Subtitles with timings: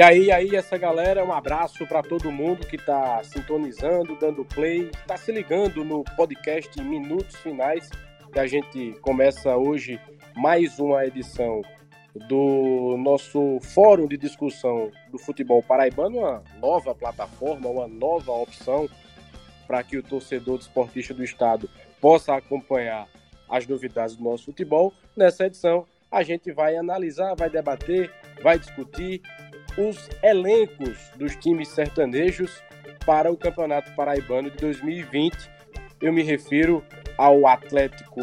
[0.00, 4.88] E aí, aí, essa galera, um abraço para todo mundo que está sintonizando, dando play,
[4.98, 7.90] está se ligando no podcast Minutos Finais,
[8.32, 10.00] que a gente começa hoje
[10.34, 11.60] mais uma edição
[12.14, 18.88] do nosso fórum de discussão do futebol paraibano, uma nova plataforma, uma nova opção
[19.66, 21.68] para que o torcedor desportista do estado
[22.00, 23.06] possa acompanhar
[23.50, 24.94] as novidades do nosso futebol.
[25.14, 28.10] Nessa edição, a gente vai analisar, vai debater,
[28.42, 29.20] vai discutir
[29.76, 32.62] os elencos dos times sertanejos
[33.06, 35.50] para o Campeonato Paraibano de 2020.
[36.00, 36.84] Eu me refiro
[37.16, 38.20] ao Atlético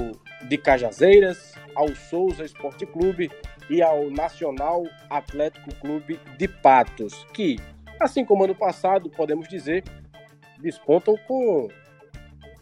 [0.48, 3.30] de Cajazeiras, ao Souza Esporte Clube
[3.70, 7.58] e ao Nacional Atlético Clube de Patos, que,
[8.00, 9.84] assim como ano passado, podemos dizer,
[10.60, 11.68] despontam com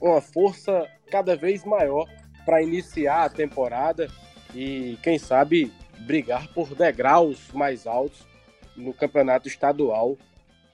[0.02, 2.08] uma força cada vez maior
[2.46, 4.08] para iniciar a temporada
[4.54, 8.35] e, quem sabe, brigar por degraus mais altos
[8.76, 10.18] no campeonato estadual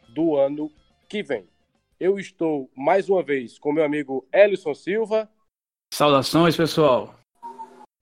[0.09, 0.71] do ano
[1.07, 1.47] que vem.
[1.99, 5.29] Eu estou mais uma vez com meu amigo Ellison Silva.
[5.93, 7.15] Saudações, pessoal.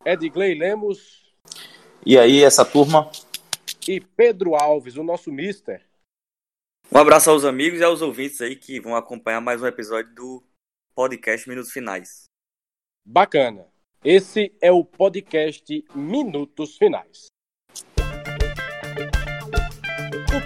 [0.05, 1.33] Edgley Lemos.
[2.05, 3.11] E aí, essa turma?
[3.87, 5.85] E Pedro Alves, o nosso mister.
[6.91, 10.43] Um abraço aos amigos e aos ouvintes aí que vão acompanhar mais um episódio do
[10.95, 12.23] podcast Minutos Finais.
[13.05, 13.67] Bacana.
[14.03, 17.27] Esse é o podcast Minutos Finais.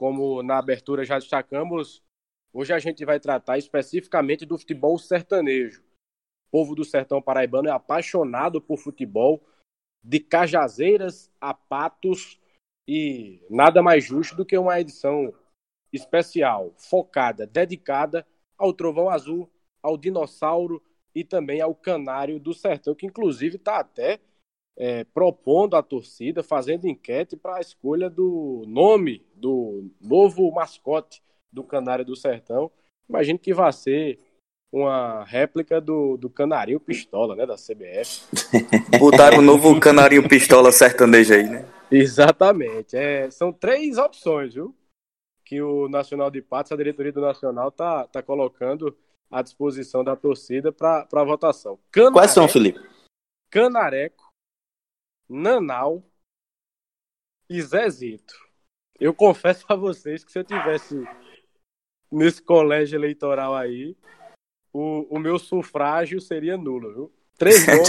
[0.00, 2.02] Como na abertura já destacamos,
[2.54, 5.82] hoje a gente vai tratar especificamente do futebol sertanejo.
[5.82, 9.46] O povo do sertão paraibano é apaixonado por futebol,
[10.02, 12.40] de Cajazeiras a Patos,
[12.88, 15.34] e nada mais justo do que uma edição
[15.92, 19.50] especial, focada, dedicada ao Trovão Azul,
[19.82, 20.82] ao Dinossauro
[21.14, 24.18] e também ao Canário do Sertão, que inclusive está até
[24.80, 31.62] é, propondo à torcida, fazendo enquete para a escolha do nome do novo mascote do
[31.62, 32.70] Canário do Sertão.
[33.06, 34.18] Imagino que vai ser
[34.72, 38.24] uma réplica do, do Canarinho Pistola, né, da CBF.
[38.98, 41.68] Botaram o novo Canarinho Pistola sertanejo aí, né?
[41.90, 42.96] Exatamente.
[42.96, 44.74] É, são três opções, viu?
[45.44, 48.96] Que o Nacional de Patos, a diretoria do Nacional, tá, tá colocando
[49.30, 51.78] à disposição da torcida para votação.
[51.92, 52.80] Quais são, Felipe?
[53.50, 54.29] Canareco,
[55.30, 56.04] Nanau
[57.48, 58.34] e Zezito.
[58.98, 61.02] Eu confesso a vocês que se eu tivesse
[62.10, 63.96] nesse colégio eleitoral aí,
[64.72, 67.12] o, o meu sufrágio seria nulo, viu?
[67.38, 67.88] Três nomes.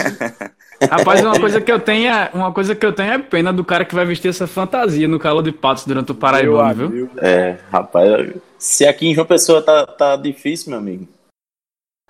[0.90, 3.66] Rapaz, uma coisa que eu tenho é, uma coisa que eu tenho é pena do
[3.66, 7.10] cara que vai vestir essa fantasia no calor de patos durante o Paraibano, viu?
[7.18, 11.08] É, rapaz, se aqui em João Pessoa tá, tá difícil, meu amigo.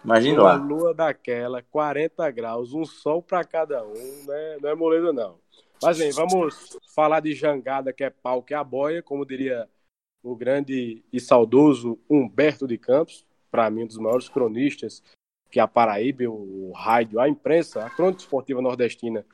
[0.04, 0.56] Imagina uma lá.
[0.56, 4.58] lua daquela, 40 graus, um sol para cada um, né?
[4.62, 5.38] não é moleza não.
[5.82, 9.68] Mas bem, vamos falar de jangada, que é pau, que é a boia, como diria
[10.24, 15.04] o grande e saudoso Humberto de Campos, para mim um dos maiores cronistas
[15.50, 19.26] que a Paraíba, o rádio, a imprensa, a crônica esportiva nordestina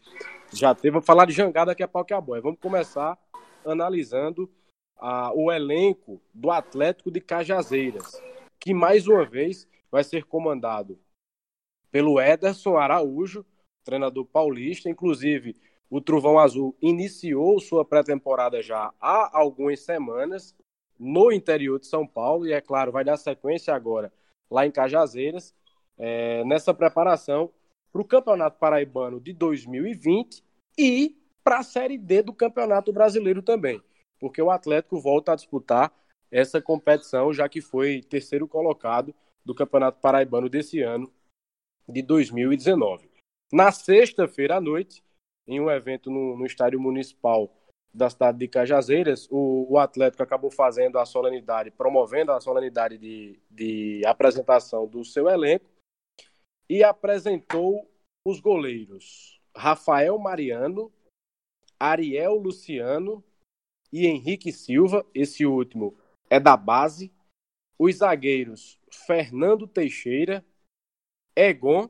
[0.52, 0.92] já teve.
[0.92, 2.42] Vamos falar de jangada, que é pau, que é a boia.
[2.42, 3.18] Vamos começar
[3.66, 4.50] analisando
[4.98, 8.20] a, o elenco do Atlético de Cajazeiras,
[8.60, 11.00] que mais uma vez vai ser comandado
[11.92, 13.46] pelo Ederson Araújo,
[13.84, 14.90] treinador paulista.
[14.90, 15.56] Inclusive,
[15.90, 20.56] o Trovão Azul iniciou sua pré-temporada já há algumas semanas
[21.00, 24.12] no interior de São Paulo e, é claro, vai dar sequência agora
[24.50, 25.54] lá em Cajazeiras,
[25.98, 27.52] é, nessa preparação
[27.92, 30.44] para o Campeonato Paraibano de 2020
[30.78, 33.82] e para a Série D do Campeonato Brasileiro também,
[34.20, 35.94] porque o Atlético volta a disputar
[36.30, 39.14] essa competição, já que foi terceiro colocado
[39.48, 41.10] do Campeonato Paraibano desse ano,
[41.88, 43.10] de 2019.
[43.52, 45.02] Na sexta-feira à noite,
[45.48, 47.50] em um evento no, no, estádio municipal
[47.94, 53.40] da cidade de Cajazeiras, o, o, Atlético acabou fazendo a solenidade, promovendo a solenidade de,
[53.50, 55.66] de apresentação do seu elenco
[56.70, 57.90] e apresentou
[58.28, 60.92] os goleiros Rafael Mariano,
[61.80, 63.24] Ariel Luciano
[63.94, 65.98] e Henrique Silva, esse último
[66.30, 67.14] é da base,
[67.80, 70.46] os zagueiros Fernando Teixeira,
[71.36, 71.90] Egon,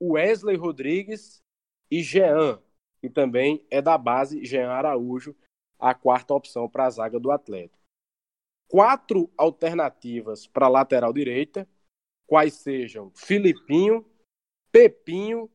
[0.00, 1.42] Wesley Rodrigues
[1.90, 2.62] e Jean,
[3.00, 5.34] que também é da base Jean Araújo,
[5.78, 7.78] a quarta opção para a zaga do Atlético.
[8.68, 11.66] quatro alternativas para lateral direita,
[12.26, 14.04] quais sejam Filipinho,
[14.70, 15.50] Pepinho,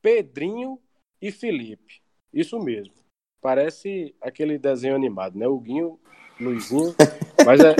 [0.00, 0.80] Pedrinho
[1.20, 2.00] e Felipe.
[2.32, 2.94] Isso mesmo.
[3.40, 5.48] Parece aquele desenho animado, né?
[5.48, 5.98] O Guinho,
[6.40, 6.94] Luizinho.
[7.44, 7.74] Mas é,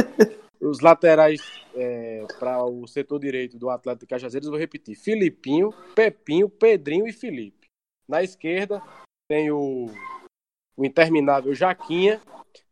[0.63, 1.41] os laterais
[1.75, 7.13] é, para o setor direito do Atlético de Cajazeiras, vou repetir: Filipinho, Pepinho, Pedrinho e
[7.13, 7.69] Felipe.
[8.09, 8.81] Na esquerda
[9.29, 9.87] tem o,
[10.77, 12.21] o interminável Jaquinha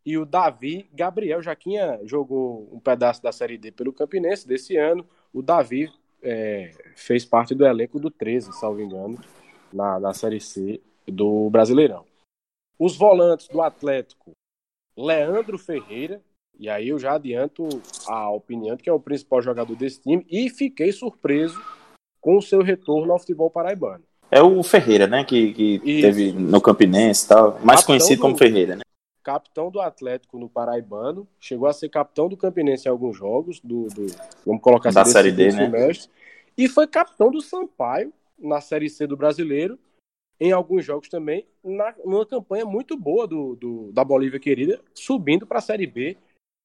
[0.07, 1.43] e o Davi Gabriel.
[1.43, 5.07] Jaquinha jogou um pedaço da Série D pelo Campinense desse ano.
[5.33, 5.93] O Davi
[6.23, 9.19] é, fez parte do elenco do 13, salvo engano,
[9.73, 12.05] na, na Série C do Brasileirão.
[12.79, 14.33] Os volantes do Atlético,
[14.97, 16.23] Leandro Ferreira,
[16.61, 17.67] e aí eu já adianto
[18.07, 21.59] a opinião de que é o principal jogador desse time, e fiquei surpreso
[22.21, 24.05] com o seu retorno ao futebol paraibano.
[24.31, 25.25] É o Ferreira, né?
[25.25, 27.53] Que, que teve no Campinense e tal.
[27.65, 28.83] Mais capitão conhecido do, como Ferreira, né?
[29.25, 31.27] Capitão do Atlético no Paraibano.
[31.41, 34.07] Chegou a ser capitão do Campinense em alguns jogos, do, do
[34.45, 35.65] vamos colocar assim, da Série D, né?
[35.65, 36.11] Semestre.
[36.59, 39.79] E foi capitão do Sampaio na Série C do Brasileiro,
[40.39, 45.47] em alguns jogos também, na, numa campanha muito boa do, do da Bolívia querida, subindo
[45.47, 46.19] para a Série B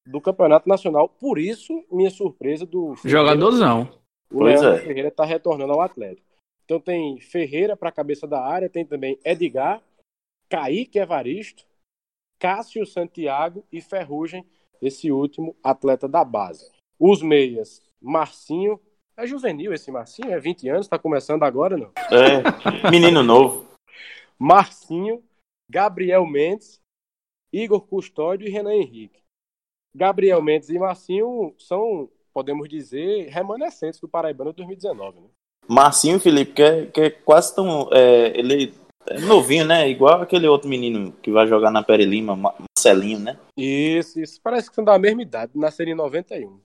[0.06, 1.08] do Campeonato Nacional.
[1.08, 2.94] Por isso, minha surpresa do.
[3.04, 3.88] Jogadorzão.
[4.30, 4.86] O pois Leandro é.
[4.86, 6.26] Ferreira está retornando ao Atlético.
[6.64, 9.80] Então tem Ferreira para a cabeça da área, tem também Edgar,
[10.48, 11.64] Kaique Evaristo,
[12.38, 14.44] Cássio Santiago e Ferrugem,
[14.82, 16.70] esse último atleta da base.
[16.98, 18.80] Os meias, Marcinho,
[19.16, 21.92] é juvenil esse Marcinho, é 20 anos, está começando agora, não?
[22.10, 23.66] É, menino novo.
[24.38, 25.22] Marcinho,
[25.70, 26.80] Gabriel Mendes,
[27.52, 29.25] Igor Custódio e Renan Henrique.
[29.96, 35.28] Gabriel Mendes e Marcinho são, podemos dizer, remanescentes do Paraibano de 2019, né?
[35.66, 37.88] Marcinho Felipe, que é, que é quase tão.
[37.92, 38.74] É, ele
[39.06, 39.88] é novinho, né?
[39.88, 43.38] Igual aquele outro menino que vai jogar na Pere Lima, Marcelinho, né?
[43.56, 44.40] Isso, isso.
[44.42, 46.60] Parece que são da mesma idade, nasceram em 91.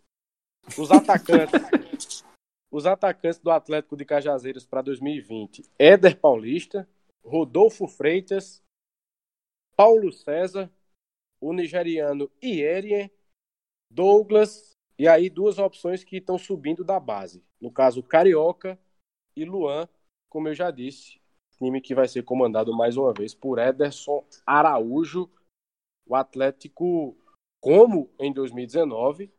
[0.78, 2.24] Os atacantes.
[2.70, 6.88] os atacantes do Atlético de Cajazeiras para 2020: Éder Paulista,
[7.24, 8.62] Rodolfo Freitas,
[9.76, 10.70] Paulo César,
[11.40, 13.10] o nigeriano Ierien,
[13.92, 17.44] Douglas, e aí duas opções que estão subindo da base.
[17.60, 18.80] No caso, Carioca
[19.36, 19.88] e Luan,
[20.30, 21.20] como eu já disse,
[21.58, 25.30] time que vai ser comandado mais uma vez por Ederson Araújo.
[26.08, 27.16] O Atlético,
[27.60, 29.32] como em 2019,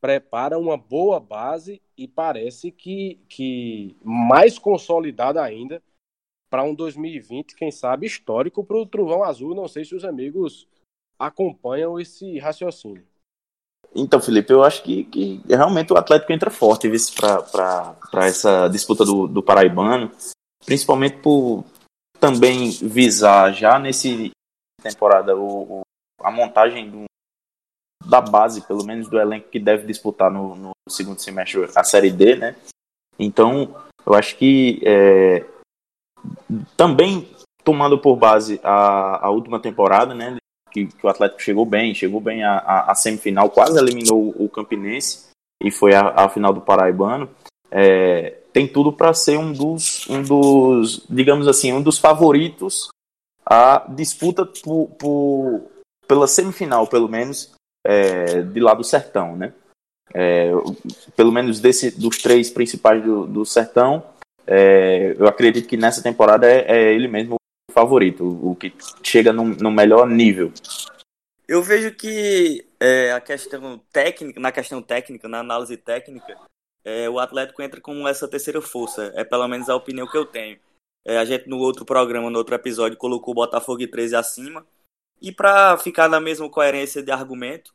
[0.00, 5.82] prepara uma boa base e parece que, que mais consolidada ainda
[6.50, 9.54] para um 2020, quem sabe, histórico para o Trovão Azul.
[9.54, 10.68] Não sei se os amigos
[11.18, 13.06] acompanham esse raciocínio.
[13.94, 16.88] Então, Felipe, eu acho que, que realmente o Atlético entra forte
[17.20, 20.10] para essa disputa do, do Paraibano,
[20.64, 21.64] principalmente por
[22.20, 24.30] também visar já nesse
[24.82, 25.80] temporada o, o
[26.20, 27.04] a montagem do,
[28.04, 32.10] da base, pelo menos do elenco que deve disputar no, no segundo semestre a Série
[32.10, 32.56] D, né?
[33.18, 33.74] Então,
[34.06, 35.44] eu acho que é,
[36.76, 37.28] também
[37.64, 40.36] tomando por base a, a última temporada, né?
[40.70, 45.28] Que, que, o Atlético chegou bem, chegou bem à, à, semifinal, quase eliminou o, Campinense
[45.62, 47.28] e foi a final do Paraibano.
[47.70, 52.88] É, tem tudo para ser um dos, um dos, digamos assim, um dos favoritos
[53.44, 55.62] à disputa por, por
[56.06, 57.52] pela semifinal, pelo menos,
[57.86, 59.52] é, de lá do Sertão, né?
[60.14, 60.50] É,
[61.14, 64.02] pelo menos desse, dos três principais do, do Sertão,
[64.46, 67.36] é, eu acredito que nessa temporada é, é ele mesmo
[67.78, 70.52] favorito, o que chega no, no melhor nível.
[71.46, 76.36] Eu vejo que é, a questão técnica, na questão técnica, na análise técnica,
[76.84, 79.12] é, o Atlético entra com essa terceira força.
[79.14, 80.58] É pelo menos a opinião que eu tenho.
[81.04, 84.66] É, a gente no outro programa, no outro episódio, colocou o Botafogo e 13 acima.
[85.22, 87.72] E para ficar na mesma coerência de argumento,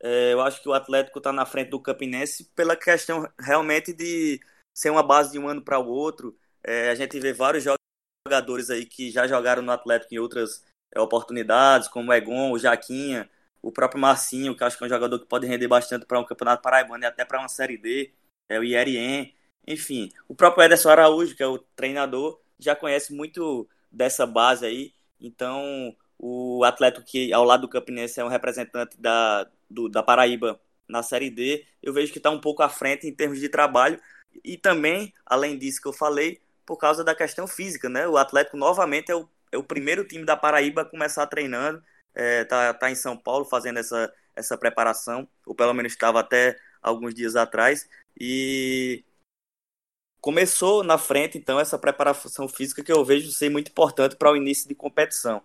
[0.00, 4.38] é, eu acho que o Atlético está na frente do Campinense pela questão realmente de
[4.74, 6.36] ser uma base de um ano para o outro.
[6.62, 7.85] É, a gente vê vários jogos
[8.26, 10.64] jogadores aí que já jogaram no Atlético em outras
[10.94, 13.30] é, oportunidades, como o Egon, o Jaquinha,
[13.62, 16.24] o próprio Marcinho, que acho que é um jogador que pode render bastante para um
[16.24, 18.12] campeonato paraibano e até para uma Série D,
[18.48, 19.34] é o Ierien,
[19.66, 20.10] enfim.
[20.28, 25.94] O próprio Ederson Araújo, que é o treinador, já conhece muito dessa base aí, então
[26.18, 31.02] o Atlético que ao lado do Campinense é um representante da, do, da Paraíba na
[31.02, 34.00] Série D, eu vejo que está um pouco à frente em termos de trabalho,
[34.44, 38.06] e também, além disso que eu falei, por causa da questão física, né?
[38.08, 41.82] O Atlético novamente é o, é o primeiro time da Paraíba a começar treinando,
[42.14, 46.58] é, tá, tá em São Paulo fazendo essa, essa preparação, ou pelo menos estava até
[46.82, 49.04] alguns dias atrás, e
[50.20, 54.36] começou na frente então essa preparação física que eu vejo ser muito importante para o
[54.36, 55.42] início de competição.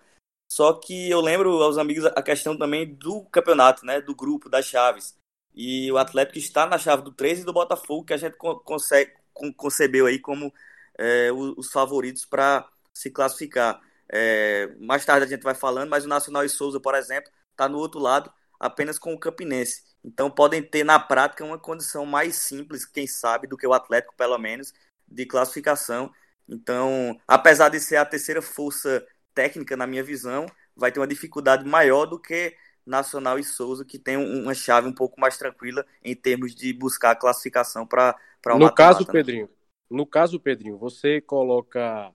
[0.51, 4.01] Só que eu lembro aos amigos a questão também do campeonato, né?
[4.01, 5.15] Do grupo, das chaves.
[5.53, 9.13] E o Atlético está na chave do 13 e do Botafogo, que a gente consegue,
[9.55, 10.53] concebeu aí como
[11.01, 13.81] é, os favoritos para se classificar.
[14.07, 17.67] É, mais tarde a gente vai falando, mas o Nacional e Souza, por exemplo, está
[17.67, 19.83] no outro lado, apenas com o Campinense.
[20.03, 24.13] Então podem ter na prática uma condição mais simples, quem sabe, do que o Atlético,
[24.15, 24.73] pelo menos,
[25.07, 26.11] de classificação.
[26.47, 29.03] Então, apesar de ser a terceira força
[29.33, 32.55] técnica, na minha visão, vai ter uma dificuldade maior do que
[32.85, 37.11] Nacional e Souza, que tem uma chave um pouco mais tranquila em termos de buscar
[37.11, 38.15] a classificação para
[38.47, 39.11] o No caso, né?
[39.11, 39.49] Pedrinho,
[39.91, 42.13] no caso, Pedrinho, você coloca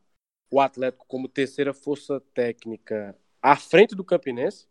[0.50, 4.66] o Atlético como terceira força técnica à frente do Campinense?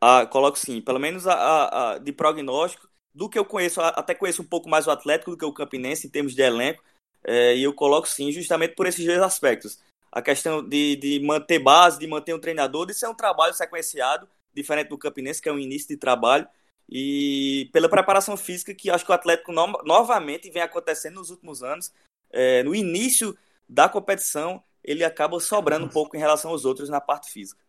[0.00, 4.14] Ah, coloco sim, pelo menos a, a, a, de prognóstico, do que eu conheço, até
[4.14, 6.82] conheço um pouco mais o Atlético do que o Campinense em termos de elenco,
[7.24, 9.78] é, e eu coloco sim, justamente por esses dois aspectos.
[10.12, 14.28] A questão de, de manter base, de manter um treinador, de ser um trabalho sequenciado,
[14.52, 16.46] diferente do Campinense, que é um início de trabalho,
[16.88, 21.62] e pela preparação física que acho que o Atlético no, novamente vem acontecendo nos últimos
[21.62, 21.92] anos.
[22.30, 23.36] É, no início
[23.68, 27.62] da competição, ele acaba sobrando um pouco em relação aos outros na parte física.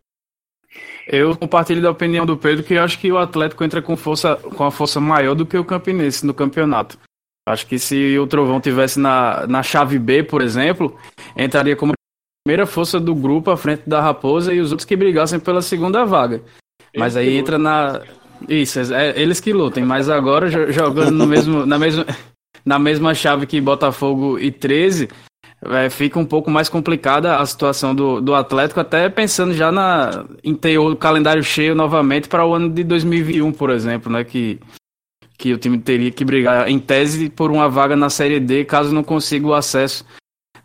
[1.08, 4.36] Eu compartilho da opinião do Pedro que eu acho que o Atlético entra com força
[4.36, 6.98] com a força maior do que o Campinense no campeonato.
[7.48, 11.00] Acho que se o Trovão tivesse na, na chave B, por exemplo,
[11.38, 11.94] entraria como
[12.44, 16.04] primeira força do grupo à frente da Raposa e os outros que brigassem pela segunda
[16.06, 16.44] vaga.
[16.98, 18.02] Mas aí entra na
[18.48, 22.06] isso, é, eles que lutem, mas agora jogando no mesmo na mesma
[22.66, 25.08] na mesma chave que Botafogo e 13,
[25.62, 30.26] é, fica um pouco mais complicada a situação do, do Atlético, até pensando já na,
[30.44, 34.24] em ter o calendário cheio novamente para o ano de 2021, por exemplo, né?
[34.24, 34.60] Que,
[35.38, 38.94] que o time teria que brigar em tese por uma vaga na Série D caso
[38.94, 40.04] não consiga o acesso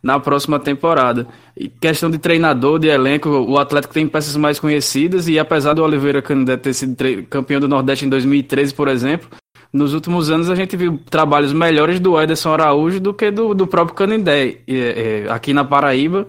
[0.03, 1.27] na próxima temporada.
[1.57, 5.83] E questão de treinador, de elenco, o Atlético tem peças mais conhecidas e apesar do
[5.83, 6.97] Oliveira Canindé ter sido
[7.29, 9.29] campeão do Nordeste em 2013, por exemplo,
[9.73, 13.67] nos últimos anos a gente viu trabalhos melhores do Ederson Araújo do que do, do
[13.67, 16.27] próprio Canindé é, aqui na Paraíba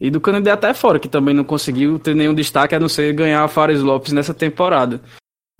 [0.00, 3.12] e do Canindé até fora, que também não conseguiu ter nenhum destaque a não ser
[3.12, 5.00] ganhar a Fares Lopes nessa temporada.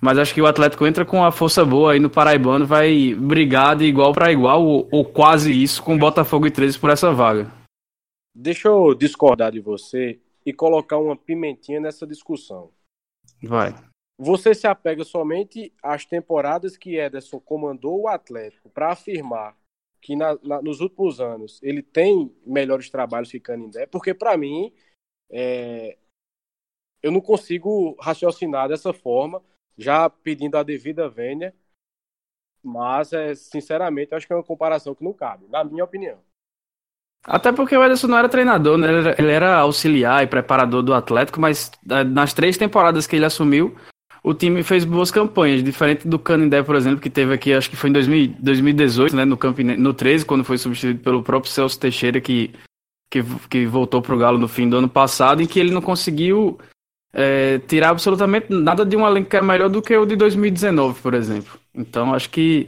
[0.03, 3.73] Mas acho que o Atlético entra com a força boa aí no Paraibano, vai brigar
[3.73, 7.49] de igual para igual, ou, ou, quase isso, com Botafogo e 13 por essa vaga.
[8.35, 12.69] Deixa eu discordar de você e colocar uma pimentinha nessa discussão.
[13.41, 13.73] Vai.
[14.19, 19.55] Você se apega somente às temporadas que Ederson comandou o Atlético para afirmar
[20.01, 24.73] que na, na, nos últimos anos ele tem melhores trabalhos que Canindé, porque para mim
[25.31, 25.97] é,
[27.01, 29.41] eu não consigo raciocinar dessa forma,
[29.77, 31.53] já pedindo a devida vênia,
[32.63, 36.17] mas é, sinceramente acho que é uma comparação que não cabe, na minha opinião.
[37.25, 38.87] Até porque o Ederson não era treinador, né?
[39.17, 43.75] ele, era, auxiliar e preparador do Atlético, mas é, nas três temporadas que ele assumiu,
[44.21, 47.77] o time fez boas campanhas, diferente do Canindé, por exemplo, que teve aqui, acho que
[47.77, 51.79] foi em 2000, 2018, né, no, Campine, no 13, quando foi substituído pelo próprio Celso
[51.79, 52.53] Teixeira, que,
[53.09, 56.57] que, que voltou pro Galo no fim do ano passado, em que ele não conseguiu
[57.13, 60.99] é, tirar absolutamente nada de um elenco que é melhor do que o de 2019,
[61.01, 61.59] por exemplo.
[61.73, 62.67] Então, acho que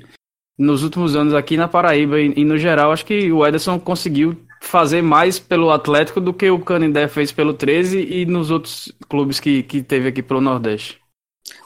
[0.57, 4.37] nos últimos anos aqui na Paraíba e, e no geral, acho que o Ederson conseguiu
[4.61, 9.39] fazer mais pelo Atlético do que o Canindé fez pelo 13 e nos outros clubes
[9.39, 10.99] que, que teve aqui pelo Nordeste.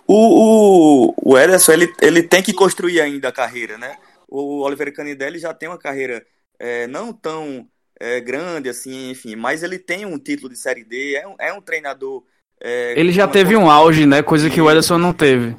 [0.08, 3.98] O, o, o Ederson, ele, ele tem que construir ainda a carreira, né?
[4.28, 6.26] O Oliveira Canidelli já tem uma carreira
[6.58, 7.68] é, não tão
[8.00, 11.54] é, grande assim, enfim, mas ele tem um título de Série D, é um, é
[11.54, 12.24] um treinador.
[12.62, 14.22] É, ele já teve um auge, né?
[14.22, 15.56] Coisa que o Ederson não teve.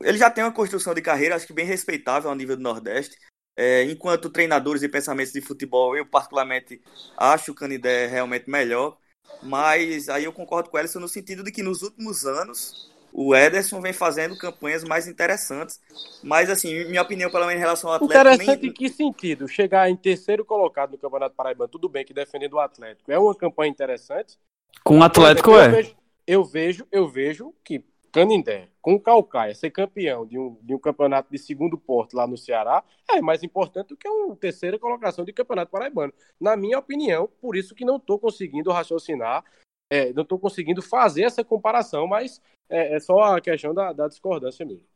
[0.00, 3.16] Ele já tem uma construção de carreira, acho que bem respeitável ao nível do Nordeste.
[3.56, 6.80] É, enquanto treinadores e pensamentos de futebol, eu particularmente
[7.16, 8.96] acho o Canidé realmente melhor.
[9.42, 13.34] Mas aí eu concordo com o Ellison no sentido de que nos últimos anos o
[13.34, 15.80] Ederson vem fazendo campanhas mais interessantes.
[16.22, 18.20] Mas, assim, minha opinião, pelo menos em relação ao Atlético.
[18.20, 18.70] Interessante nem...
[18.70, 19.46] em que sentido?
[19.46, 23.12] Chegar em terceiro colocado no Campeonato Paraibano, tudo bem que defendendo o Atlético.
[23.12, 24.36] É uma campanha interessante.
[24.82, 25.68] Com o Atlético eu é.
[25.68, 30.74] Vejo, eu vejo, eu vejo que Canindé, com o Calcaia, ser campeão de um, de
[30.74, 34.78] um campeonato de segundo porto lá no Ceará é mais importante do que uma terceira
[34.78, 36.12] colocação de campeonato paraibano.
[36.40, 39.42] Na minha opinião, por isso que não estou conseguindo raciocinar
[39.90, 44.08] é, não estou conseguindo fazer essa comparação, mas é, é só a questão da, da,
[44.08, 44.86] discordância mesmo.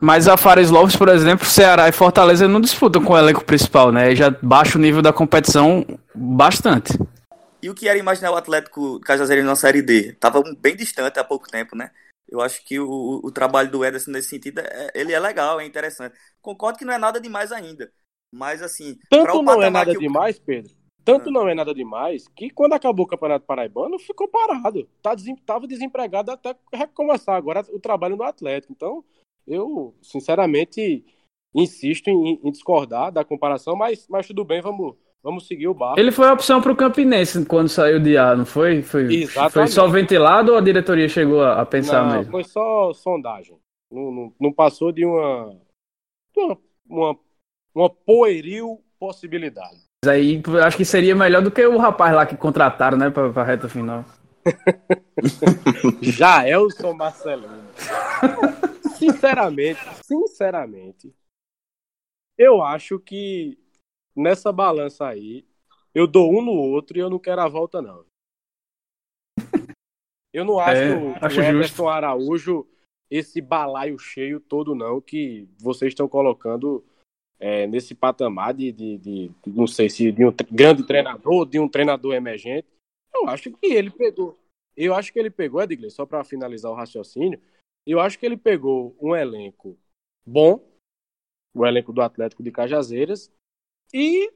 [0.00, 3.90] Mas a Fares Lopes, por exemplo, Ceará e Fortaleza não disputam com o elenco principal,
[3.90, 4.14] né?
[4.14, 6.96] Já baixa o nível da competição bastante.
[7.62, 10.14] E o que era imaginar o Atlético Cajazeiro na Série D?
[10.14, 11.92] Tava bem distante há pouco tempo, né?
[12.28, 15.66] Eu acho que o, o trabalho do Ederson nesse sentido, é, ele é legal, é
[15.66, 16.18] interessante.
[16.40, 17.92] Concordo que não é nada demais ainda.
[18.34, 18.98] Mas assim.
[19.08, 23.08] Tanto não é nada demais, Pedro, Tanto não é nada demais que quando acabou o
[23.08, 24.88] Campeonato Paraibano ficou parado.
[25.02, 28.72] Tá desem, tava desempregado até recomeçar agora o trabalho no Atlético.
[28.72, 29.04] Então,
[29.46, 31.04] eu, sinceramente,
[31.54, 35.98] insisto em, em discordar da comparação, mas, mas tudo bem, vamos, vamos seguir o barco.
[35.98, 38.82] Ele foi a opção para o Campinense quando saiu de A, não foi?
[38.82, 42.32] Foi, foi só ventilado ou a diretoria chegou a, a pensar não, mesmo?
[42.32, 43.56] Foi só sondagem.
[43.90, 45.56] Não, não, não passou de uma,
[46.36, 47.18] uma, uma,
[47.74, 49.82] uma poeril possibilidade.
[50.04, 53.30] Mas aí acho que seria melhor do que o rapaz lá que contrataram, né, pra,
[53.30, 54.04] pra reta final.
[56.02, 57.62] Jaelson Marcelino.
[58.98, 61.14] sinceramente, sinceramente,
[62.36, 63.61] eu acho que
[64.14, 65.44] nessa balança aí,
[65.94, 68.04] eu dou um no outro e eu não quero a volta, não.
[70.32, 72.66] Eu não acho, é, o, acho o Everton Araújo
[73.10, 76.82] esse balaio cheio todo, não, que vocês estão colocando
[77.38, 81.68] é, nesse patamar de, de, de, não sei se de um grande treinador, de um
[81.68, 82.66] treinador emergente,
[83.14, 84.38] eu acho que ele pegou.
[84.74, 87.38] Eu acho que ele pegou, Edgley, só para finalizar o raciocínio,
[87.86, 89.78] eu acho que ele pegou um elenco
[90.24, 90.66] bom,
[91.54, 93.30] o elenco do Atlético de Cajazeiras,
[93.92, 94.30] e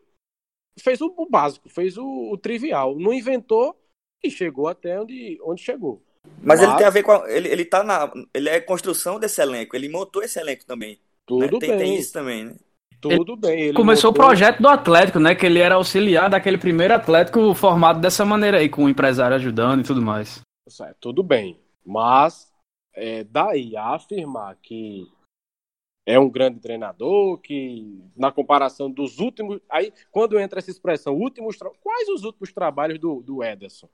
[0.79, 2.97] fez o, o básico, fez o, o, trivial.
[2.99, 3.77] Não inventou
[4.23, 6.03] e chegou até onde, onde chegou.
[6.43, 7.13] Mas, Mas, ele tem a ver com.
[7.13, 8.13] A, ele, ele tá na.
[8.35, 11.01] Ele é construção desse elenco, ele montou esse elenco também.
[11.25, 11.59] Tudo né?
[11.61, 11.79] tem, bem.
[11.79, 12.57] Tem isso também, né?
[13.01, 13.63] Tudo ele bem.
[13.65, 14.25] Ele começou montou...
[14.25, 15.35] o projeto do Atlético, né?
[15.35, 19.81] Que ele era auxiliar daquele primeiro Atlético formado dessa maneira aí, com o empresário ajudando
[19.81, 20.41] e tudo mais.
[20.83, 21.61] É, tudo bem.
[21.85, 22.51] Mas
[22.95, 25.07] é, daí a afirmar que
[26.07, 29.61] é um grande treinador, que na comparação dos últimos.
[29.69, 33.89] Aí, quando entra essa expressão, últimos quais os últimos trabalhos do, do Ederson?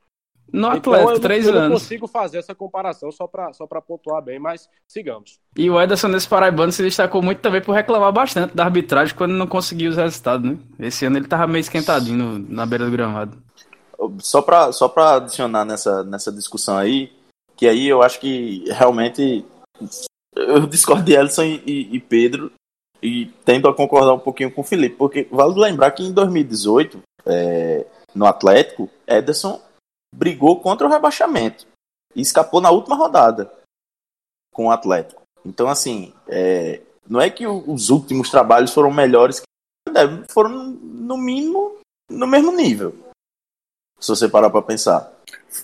[0.53, 1.63] No então, Atlético, eu, três eu anos.
[1.63, 5.41] Eu não consigo fazer essa comparação só para só pontuar bem, mas sigamos.
[5.57, 9.33] E o Ederson nesse Paraibano se destacou muito também por reclamar bastante da arbitragem quando
[9.33, 10.59] não conseguiu os resultados, né?
[10.81, 13.39] Esse ano ele tava meio esquentadinho na beira do gramado.
[14.19, 17.13] Só para só pra adicionar nessa, nessa discussão aí,
[17.57, 19.47] que aí eu acho que realmente
[20.35, 22.53] eu discordo de Ellison e, e, e Pedro
[23.03, 27.03] e tendo a concordar um pouquinho com o Felipe, porque vale lembrar que em 2018,
[27.27, 29.61] é, no Atlético, Ederson
[30.15, 31.67] brigou contra o rebaixamento
[32.15, 33.53] e escapou na última rodada
[34.53, 35.23] com o Atlético.
[35.45, 41.79] Então, assim, é, não é que os últimos trabalhos foram melhores, que foram no mínimo
[42.09, 42.95] no mesmo nível.
[43.99, 45.13] Se você parar para pensar.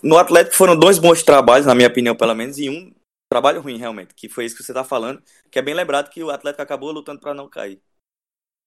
[0.02, 2.92] No Atlético foram dois bons trabalhos, na minha opinião, pelo menos, e um
[3.30, 6.22] trabalho ruim, realmente, que foi isso que você está falando, que é bem lembrado que
[6.22, 7.80] o Atlético acabou lutando para não cair.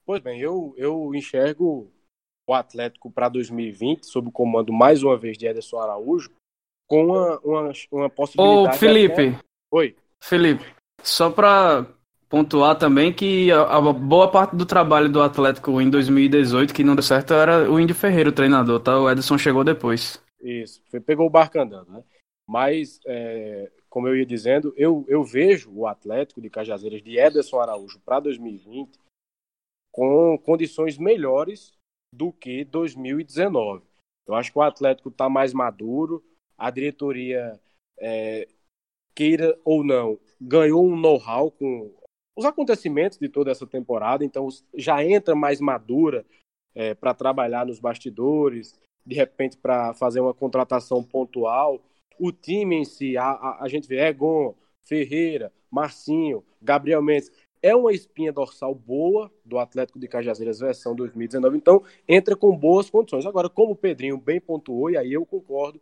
[0.06, 1.92] Pois bem, eu, eu enxergo
[2.48, 6.32] o Atlético para 2020, sob o comando mais uma vez de Ederson Araújo,
[6.88, 8.76] com uma, uma, uma possibilidade.
[8.76, 9.28] Ô, Felipe.
[9.30, 9.40] Até...
[9.72, 9.96] Oi.
[10.20, 10.66] Felipe,
[11.02, 11.88] só para
[12.28, 16.96] pontuar também que a, a, boa parte do trabalho do Atlético em 2018 que não
[16.96, 19.00] deu certo era o Indy Ferreira, o treinador, tá?
[19.00, 20.22] O Ederson chegou depois.
[20.42, 22.04] Isso, pegou o barco andando, né?
[22.48, 27.60] Mas, é, como eu ia dizendo, eu, eu vejo o Atlético de Cajazeiras de Ederson
[27.60, 28.98] Araújo para 2020
[29.92, 31.78] com condições melhores
[32.16, 33.86] do que 2019.
[34.26, 36.24] Eu acho que o Atlético está mais maduro,
[36.58, 37.60] a diretoria,
[38.00, 38.48] é,
[39.14, 41.94] queira ou não, ganhou um know-how com
[42.38, 46.26] os acontecimentos de toda essa temporada, então já entra mais madura
[46.74, 51.82] é, para trabalhar nos bastidores, de repente para fazer uma contratação pontual.
[52.22, 54.54] O time em si, a, a, a gente vê Egon,
[54.84, 57.32] Ferreira, Marcinho, Gabriel Mendes,
[57.64, 62.92] é uma espinha dorsal boa do Atlético de Cajazeiras versão 2019, então entra com boas
[62.92, 63.26] condições.
[63.26, 65.82] Agora, como o Pedrinho bem pontuou, e aí eu concordo,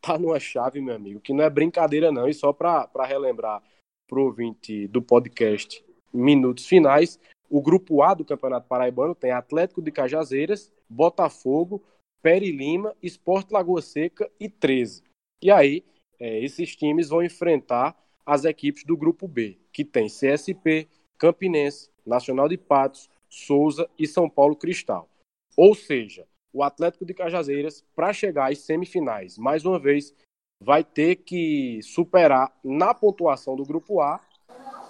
[0.00, 3.60] tá numa chave, meu amigo, que não é brincadeira não, e só para relembrar
[4.06, 7.18] pro ouvinte do podcast Minutos Finais,
[7.50, 11.82] o grupo A do Campeonato Paraibano tem Atlético de Cajazeiras, Botafogo,
[12.22, 15.02] Peri Lima, Esporte Lagoa Seca e 13.
[15.42, 15.84] E aí,
[16.20, 22.48] é, esses times vão enfrentar as equipes do grupo B, que tem CSP, Campinense, Nacional
[22.48, 25.08] de Patos, Souza e São Paulo Cristal.
[25.56, 30.14] Ou seja, o Atlético de Cajazeiras, para chegar às semifinais, mais uma vez,
[30.62, 34.20] vai ter que superar na pontuação do grupo A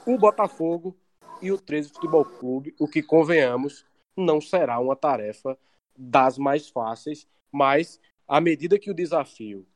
[0.06, 0.94] o Botafogo
[1.40, 3.86] e o 13 Futebol Clube, o que convenhamos
[4.16, 5.56] não será uma tarefa
[5.96, 9.66] das mais fáceis, mas à medida que o desafio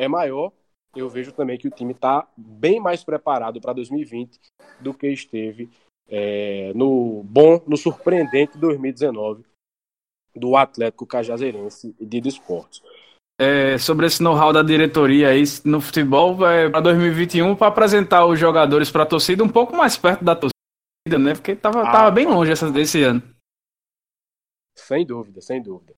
[0.00, 0.50] é maior,
[0.96, 4.40] eu vejo também que o time está bem mais preparado para 2020
[4.80, 5.68] do que esteve
[6.08, 9.44] é, no bom, no surpreendente 2019
[10.34, 12.82] do Atlético Cajazeirense de Desportos.
[13.38, 18.38] É, sobre esse know-how da diretoria aí no futebol é, para 2021 para apresentar os
[18.38, 21.34] jogadores para a torcida um pouco mais perto da torcida, né?
[21.34, 23.22] Porque tava, ah, tava bem longe essa, desse ano.
[24.76, 25.94] Sem dúvida, sem dúvida.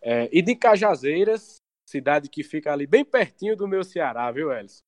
[0.00, 1.56] É, e de Cajazeiras,
[1.88, 4.80] cidade que fica ali bem pertinho do meu Ceará, viu, Elson?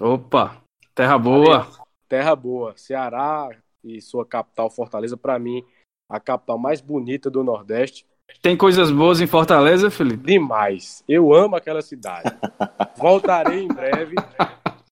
[0.00, 0.62] Opa,
[0.94, 1.66] terra boa.
[2.08, 2.76] Terra boa.
[2.76, 3.50] Ceará
[3.84, 5.64] e sua capital, Fortaleza, para mim,
[6.08, 8.06] a capital mais bonita do Nordeste.
[8.40, 10.24] Tem coisas boas em Fortaleza, Felipe?
[10.24, 11.04] Demais.
[11.08, 12.30] Eu amo aquela cidade.
[12.96, 14.14] Voltarei em breve.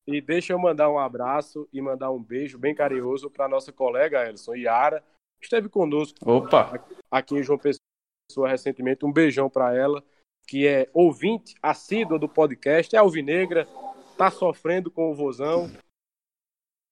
[0.06, 4.28] E deixa eu mandar um abraço e mandar um beijo bem carinhoso para nossa colega
[4.28, 5.02] Elson Yara,
[5.38, 6.82] que esteve conosco Opa.
[7.10, 9.04] aqui em João Pessoa recentemente.
[9.04, 10.02] Um beijão para ela,
[10.48, 13.68] que é ouvinte assídua do podcast, é alvinegra,
[14.16, 15.70] tá sofrendo com o vozão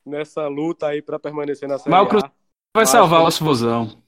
[0.05, 2.33] nessa luta aí para permanecer na Série Mas A.
[2.77, 4.03] vai salvar o nosso vozão.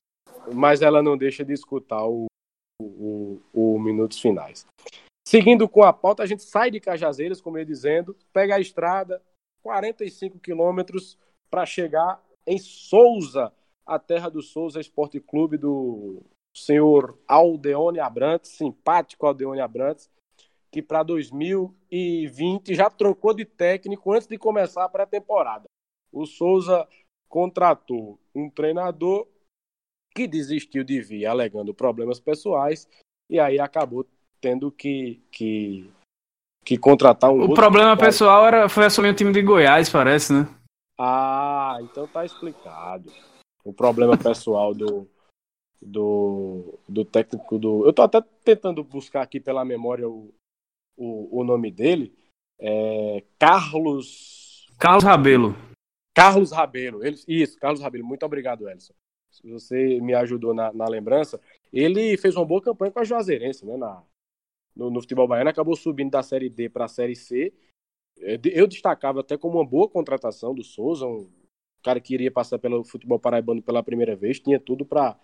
[0.54, 2.26] Mas ela não deixa de escutar o,
[2.80, 4.66] o, o, o Minutos Finais.
[5.26, 8.60] Seguindo com a pauta, a gente sai de Cajazeiras, como eu ia dizendo, pega a
[8.60, 9.22] estrada,
[9.62, 11.18] 45 quilômetros
[11.50, 13.50] para chegar em Souza,
[13.86, 16.22] a terra do Souza Esporte Clube do
[16.64, 20.10] senhor Aldeone Abrantes, simpático Aldeone Abrantes,
[20.70, 25.64] que para 2020 já trocou de técnico antes de começar a pré-temporada.
[26.12, 26.86] O Souza
[27.28, 29.26] contratou um treinador
[30.14, 32.88] que desistiu de vir alegando problemas pessoais
[33.30, 34.06] e aí acabou
[34.40, 35.90] tendo que, que,
[36.64, 37.42] que contratar um.
[37.42, 38.06] O problema cara.
[38.06, 40.48] pessoal era, foi assumir o time de Goiás, parece, né?
[40.98, 43.12] Ah, então tá explicado.
[43.64, 45.08] O problema pessoal do,
[45.80, 47.86] do, do técnico do.
[47.86, 50.32] Eu tô até tentando buscar aqui pela memória o,
[50.96, 52.12] o, o nome dele.
[52.58, 54.66] É Carlos.
[54.78, 55.54] Carlos Rabelo.
[56.14, 57.04] Carlos Rabelo.
[57.04, 58.04] Ele, isso, Carlos Rabelo.
[58.04, 58.94] Muito obrigado, Elson.
[59.44, 61.40] Você me ajudou na, na lembrança.
[61.72, 63.76] Ele fez uma boa campanha com a Juazeirense, né?
[63.76, 64.02] Na,
[64.74, 67.52] no, no futebol baiano, acabou subindo da Série D para a Série C.
[68.20, 71.28] É, eu destacava até como uma boa contratação do Souza, um
[71.82, 75.18] cara que iria passar pelo futebol paraibano pela primeira vez, tinha tudo para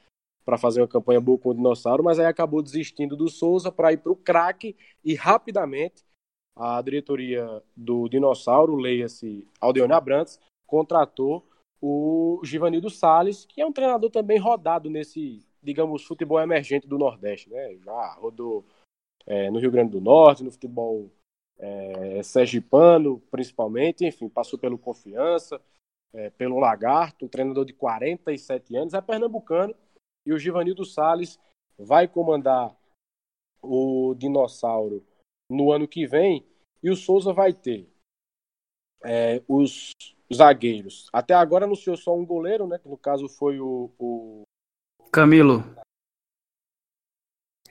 [0.44, 3.92] para fazer uma campanha boa com o Dinossauro, mas aí acabou desistindo do Souza para
[3.92, 6.04] ir para o craque e rapidamente
[6.56, 11.44] a diretoria do Dinossauro, leia-se Aldeone Abrantes, contratou
[11.80, 17.50] o Givanildo Sales, que é um treinador também rodado nesse, digamos, futebol emergente do Nordeste,
[17.50, 17.76] né?
[17.84, 18.64] Já rodou
[19.26, 21.10] é, no Rio Grande do Norte, no futebol
[21.58, 25.60] é, sergipano, principalmente, enfim, passou pelo Confiança,
[26.12, 29.74] é, pelo Lagarto, um treinador de 47 anos, é pernambucano,
[30.26, 31.38] e o Givanildo Sales
[31.78, 32.74] vai comandar
[33.62, 35.04] o Dinossauro
[35.50, 36.46] no ano que vem,
[36.82, 37.88] e o Souza vai ter
[39.02, 39.92] é, os
[40.32, 41.08] zagueiros.
[41.12, 42.78] Até agora anunciou só um goleiro, né?
[42.78, 44.42] Que no caso foi o, o...
[45.12, 45.62] Camilo.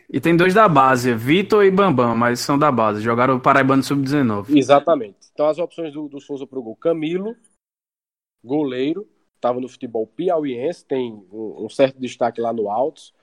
[0.09, 3.01] E tem dois da base, Vitor e Bambam, mas são da base.
[3.01, 4.55] Jogaram o Paraibano Sub-19.
[4.55, 5.17] Exatamente.
[5.33, 6.75] Então as opções do, do Souza pro gol.
[6.75, 7.35] Camilo,
[8.43, 9.09] goleiro,
[9.43, 13.13] estava no futebol piauiense, tem um, um, certo destaque lá no Altos.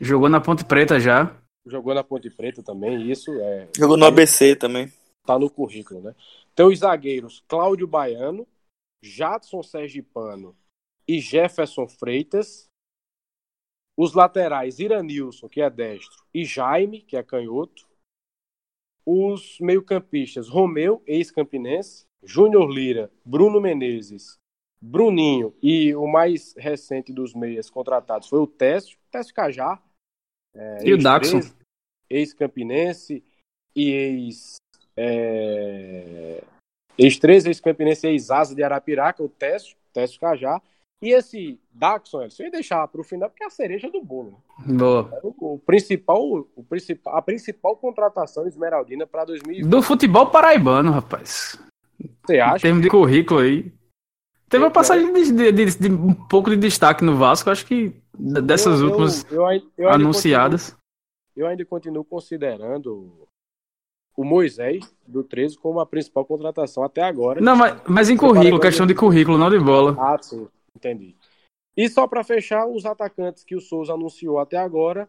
[0.00, 1.40] Jogou na Ponte Preta já.
[1.64, 3.30] Jogou na Ponte Preta também, isso.
[3.40, 4.92] É, Jogou no ABC também.
[5.24, 6.14] Tá no currículo, né?
[6.52, 8.48] Então os zagueiros, Cláudio Baiano,
[9.00, 10.56] Jadson Sergipano
[11.06, 12.66] e Jefferson Freitas.
[13.96, 17.86] Os laterais, Iranilson, que é destro, e Jaime, que é canhoto.
[19.04, 24.38] Os meio-campistas, Romeu, ex-campinense, Júnior Lira, Bruno Menezes,
[24.80, 29.80] Bruninho e o mais recente dos meias contratados foi o Técio, Técio Cajá.
[30.54, 31.40] É, e o Daxon.
[32.08, 33.22] Ex-campinense
[33.74, 34.56] e ex...
[34.96, 36.42] É,
[36.96, 40.60] ex-3, ex-campinense e ex-asa de Arapiraca, o Técio, Técio Cajá.
[41.00, 44.42] E esse Daxon, você ia deixar para o final porque é a cereja do bolo.
[44.66, 45.08] Boa.
[45.12, 49.68] É o, o, principal, o principal, a principal contratação esmeraldina para 2020.
[49.68, 51.56] Do futebol paraibano, rapaz.
[52.24, 52.56] Você acha?
[52.56, 53.77] Em termos de currículo aí.
[54.48, 57.94] Teve uma passagem de, de, de, de, um pouco de destaque no Vasco, acho que
[58.14, 59.44] dessas eu, últimas eu,
[59.76, 60.70] eu, anunciadas.
[60.70, 60.82] Continuo,
[61.36, 63.28] eu ainda continuo considerando
[64.16, 67.40] o Moisés do 13 como a principal contratação até agora.
[67.40, 69.96] Não, mas, mas em currículo, questão de currículo, não de bola.
[69.98, 70.48] Ah, sim.
[70.74, 71.14] Entendi.
[71.76, 75.08] E só para fechar, os atacantes que o Souza anunciou até agora: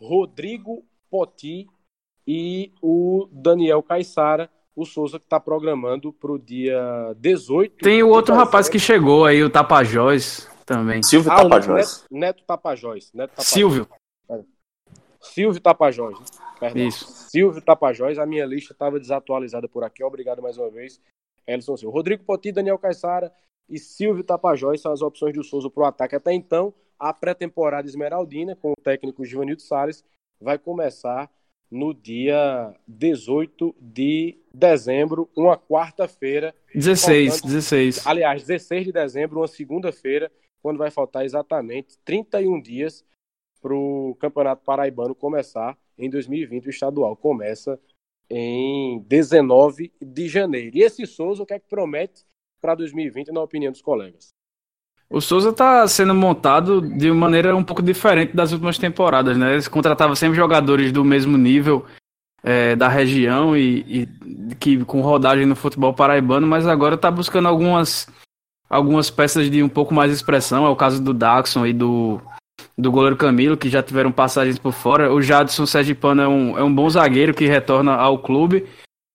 [0.00, 1.66] Rodrigo Poti
[2.24, 4.50] e o Daniel Caissara.
[4.76, 7.82] O Souza que está programando para o dia 18.
[7.82, 11.02] Tem o outro rapaz que chegou aí, o Tapajós também.
[11.02, 12.06] Silvio ah, Tapajós.
[12.10, 13.12] Neto, Neto Tapajós.
[13.14, 13.48] Neto Tapajós.
[13.48, 13.88] Silvio.
[15.20, 16.18] Silvio Tapajós.
[16.60, 16.86] Perdão.
[16.86, 17.06] Isso.
[17.06, 18.18] Silvio Tapajós.
[18.18, 20.04] A minha lista estava desatualizada por aqui.
[20.04, 21.00] Obrigado mais uma vez,
[21.46, 21.94] Elson Silva.
[21.94, 23.32] Rodrigo Poti, Daniel Caissara,
[23.68, 26.14] e Silvio Tapajós são as opções do Souza para o ataque.
[26.14, 30.04] Até então, a pré-temporada esmeraldina com o técnico Givanildo Salles
[30.40, 31.30] vai começar
[31.70, 36.54] no dia 18 de dezembro, uma quarta-feira.
[36.74, 38.06] 16, faltando, 16.
[38.06, 40.30] Aliás, 16 de dezembro, uma segunda-feira,
[40.62, 43.04] quando vai faltar exatamente 31 dias
[43.60, 45.76] para o Campeonato Paraibano começar.
[45.98, 46.66] em 2020.
[46.66, 47.80] O estadual começa
[48.28, 50.76] em 19 de janeiro.
[50.76, 52.24] E esse Souza, o que é que promete
[52.60, 54.35] para 2020, na opinião dos colegas?
[55.08, 59.54] O Souza está sendo montado de uma maneira um pouco diferente das últimas temporadas, né?
[59.54, 61.86] Ele contratava sempre jogadores do mesmo nível
[62.42, 67.48] é, da região e, e, que com rodagem no futebol paraibano, mas agora está buscando
[67.48, 68.08] algumas
[68.68, 70.66] algumas peças de um pouco mais expressão.
[70.66, 72.20] É o caso do Daxon e do,
[72.76, 75.12] do goleiro Camilo, que já tiveram passagens por fora.
[75.12, 78.66] O Jadson Sergipano é um, é um bom zagueiro que retorna ao clube.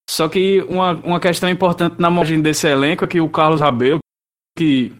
[0.09, 3.99] Só que uma, uma questão importante na margem desse elenco é que o Carlos Rabelo,
[4.57, 4.93] que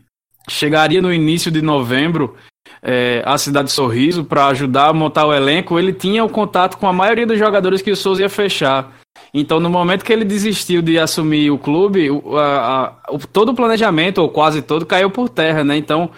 [0.49, 2.35] chegaria no início de novembro
[2.81, 6.77] é, à cidade de Sorriso para ajudar a montar o elenco, ele tinha o contato
[6.77, 8.99] com a maioria dos jogadores que o Souza ia fechar.
[9.33, 13.49] Então, no momento que ele desistiu de assumir o clube, o, a, a, o, todo
[13.49, 15.77] o planejamento, ou quase todo, caiu por terra, né?
[15.77, 16.09] Então,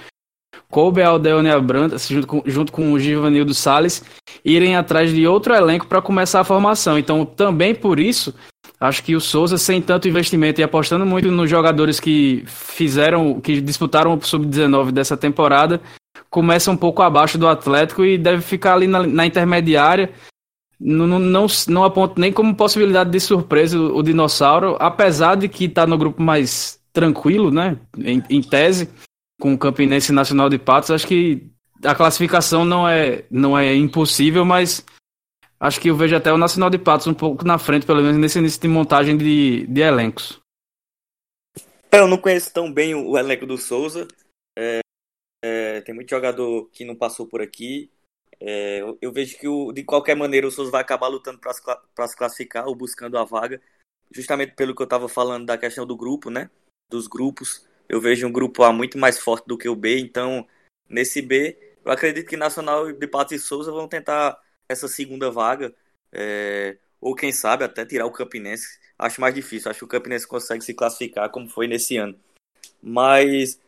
[0.70, 4.04] coube ao Deone Abrantes, junto com, junto com o Givanildo Salles,
[4.44, 6.98] irem atrás de outro elenco para começar a formação.
[6.98, 8.34] Então, também por isso,
[8.84, 13.62] Acho que o Souza, sem tanto investimento e apostando muito nos jogadores que fizeram, que
[13.62, 15.80] disputaram o Sub-19 dessa temporada,
[16.30, 20.12] começa um pouco abaixo do Atlético e deve ficar ali na, na intermediária.
[20.78, 25.48] Não, não, não, não aponto nem como possibilidade de surpresa o, o Dinossauro, apesar de
[25.48, 27.78] que está no grupo mais tranquilo, né?
[27.98, 28.90] Em, em tese,
[29.40, 31.42] com o Campinense Nacional de Patos, acho que
[31.86, 34.84] a classificação não é, não é impossível, mas
[35.64, 38.18] acho que eu vejo até o Nacional de Patos um pouco na frente, pelo menos
[38.18, 40.42] nesse início de montagem de, de elencos.
[41.90, 44.08] Eu não conheço tão bem o elenco do Souza.
[44.58, 44.80] É,
[45.44, 47.90] é, tem muito jogador que não passou por aqui.
[48.40, 52.08] É, eu, eu, vejo que o, de qualquer maneira o Souza vai acabar lutando para
[52.08, 53.62] se classificar ou buscando a vaga,
[54.12, 56.50] justamente pelo que eu estava falando da questão do grupo, né?
[56.92, 57.66] Dos grupos.
[57.88, 60.46] Eu vejo um grupo A muito mais forte do que o B, então
[60.90, 64.38] nesse B eu acredito que Nacional de Patos e Souza vão tentar
[64.74, 65.74] essa segunda vaga,
[66.12, 68.80] é, ou quem sabe até tirar o Campinense.
[68.98, 72.18] Acho mais difícil, acho que o Campinense consegue se classificar como foi nesse ano.
[72.82, 73.60] Mas,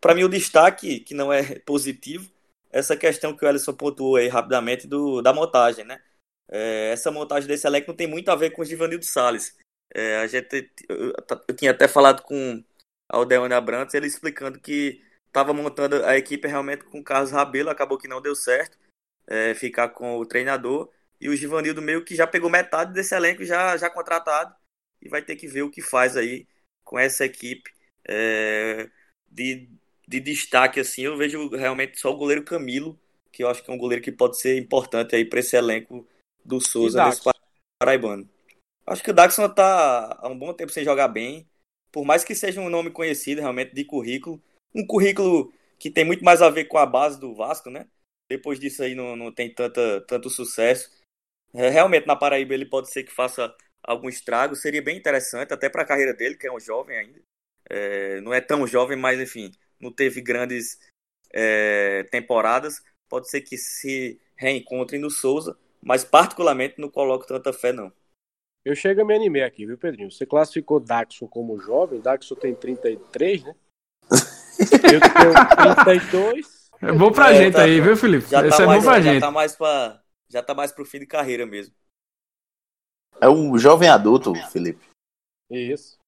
[0.00, 2.30] para mim, o destaque, que não é positivo,
[2.72, 6.00] é essa questão que o Ellison pontuou aí rapidamente do, da montagem, né?
[6.48, 9.56] É, essa montagem desse elenco não tem muito a ver com o Givanildo Salles.
[9.94, 11.12] É, a gente, eu,
[11.48, 12.62] eu, tinha até falado com
[13.08, 17.98] Aldeone Abrantes, ele explicando que estava montando a equipe realmente com o Carlos Rabelo, acabou
[17.98, 18.78] que não deu certo
[19.30, 20.90] é, ficar com o treinador.
[21.20, 24.54] E o Givanildo meio que já pegou metade desse elenco já, já contratado
[25.00, 26.46] e vai ter que ver o que faz aí
[26.84, 27.70] com essa equipe
[28.06, 28.90] é,
[29.30, 29.68] de,
[30.08, 31.02] de destaque assim.
[31.02, 32.98] Eu vejo realmente só o goleiro Camilo,
[33.30, 36.06] que eu acho que é um goleiro que pode ser importante aí para esse elenco
[36.44, 37.22] do Souza nesse
[37.78, 38.28] paraibano.
[38.86, 41.48] Acho que o Daxon tá há um bom tempo sem jogar bem,
[41.92, 44.42] por mais que seja um nome conhecido realmente de currículo,
[44.74, 47.86] um currículo que tem muito mais a ver com a base do Vasco, né?
[48.30, 50.88] Depois disso aí não, não tem tanta, tanto sucesso.
[51.52, 55.68] É, realmente na Paraíba ele pode ser que faça algum estrago, seria bem interessante, até
[55.68, 57.20] para a carreira dele, que é um jovem ainda.
[57.68, 60.78] É, não é tão jovem, mas enfim, não teve grandes
[61.32, 62.80] é, temporadas.
[63.08, 67.92] Pode ser que se reencontrem no Souza, mas particularmente não coloco tanta fé, não.
[68.64, 70.12] Eu chego a me animar aqui, viu, Pedrinho?
[70.12, 73.56] Você classificou Daxon como jovem, Daxon tem 33, né?
[74.60, 76.59] Eu tenho 32.
[76.82, 78.28] É bom pra é, gente tá, aí, viu, Felipe?
[78.28, 79.20] Já Esse tá é mais, bom pra já gente.
[79.20, 81.74] Tá mais pra, já tá mais pro fim de carreira mesmo.
[83.20, 84.88] É um jovem adulto, Felipe.
[85.50, 85.98] Isso.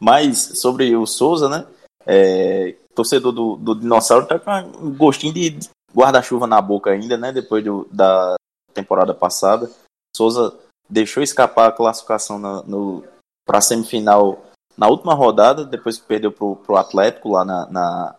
[0.00, 1.66] Mas sobre o Souza, né?
[2.06, 4.50] É, torcedor do, do Dinossauro tá com
[4.82, 5.58] um gostinho de
[5.94, 7.32] guarda-chuva na boca ainda, né?
[7.32, 8.36] Depois do, da
[8.72, 9.70] temporada passada.
[10.16, 13.04] Souza deixou escapar a classificação na, no,
[13.44, 14.42] pra semifinal
[14.76, 18.16] na última rodada, depois que perdeu pro, pro Atlético lá na, na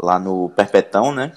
[0.00, 1.36] lá no Perpetão, né?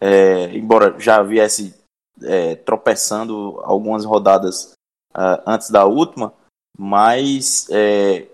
[0.00, 1.74] É, embora já viesse
[2.22, 4.72] é, tropeçando algumas rodadas
[5.14, 6.32] uh, antes da última,
[6.78, 8.26] mas é,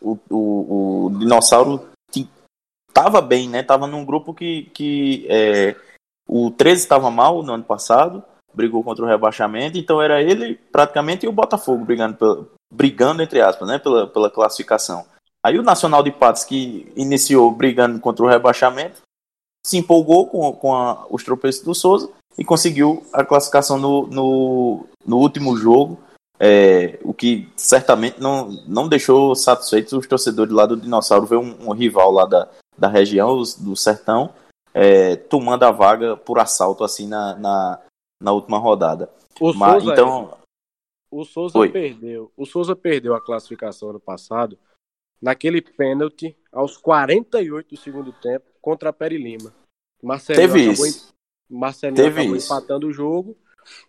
[0.00, 1.88] o, o, o, Dinossauro
[2.88, 3.62] estava bem, né?
[3.62, 5.76] Tava num grupo que, que é,
[6.28, 8.22] o 13 estava mal no ano passado,
[8.52, 13.68] brigou contra o rebaixamento, então era ele praticamente e o Botafogo brigando, brigando entre aspas,
[13.68, 13.78] né?
[13.78, 15.06] Pela, pela classificação.
[15.42, 19.00] Aí o Nacional de Patos, que iniciou brigando contra o rebaixamento,
[19.64, 24.86] se empolgou com, com a, os tropeços do Souza e conseguiu a classificação no, no,
[25.04, 25.98] no último jogo,
[26.38, 31.68] é, o que certamente não, não deixou satisfeitos os torcedores lá do Dinossauro ver um,
[31.68, 34.32] um rival lá da, da região, do Sertão,
[34.72, 37.80] é, tomando a vaga por assalto assim na, na,
[38.22, 39.10] na última rodada.
[39.38, 40.38] O Mas, Souza, então,
[41.10, 42.30] o Souza perdeu.
[42.36, 44.58] O Souza perdeu a classificação ano passado
[45.20, 49.52] naquele pênalti aos 48 do segundo tempo contra a Peri Lima.
[50.02, 51.14] Marcelinho Teve acabou, isso.
[51.48, 52.52] Marcelinho Teve acabou isso.
[52.52, 53.36] empatando o jogo.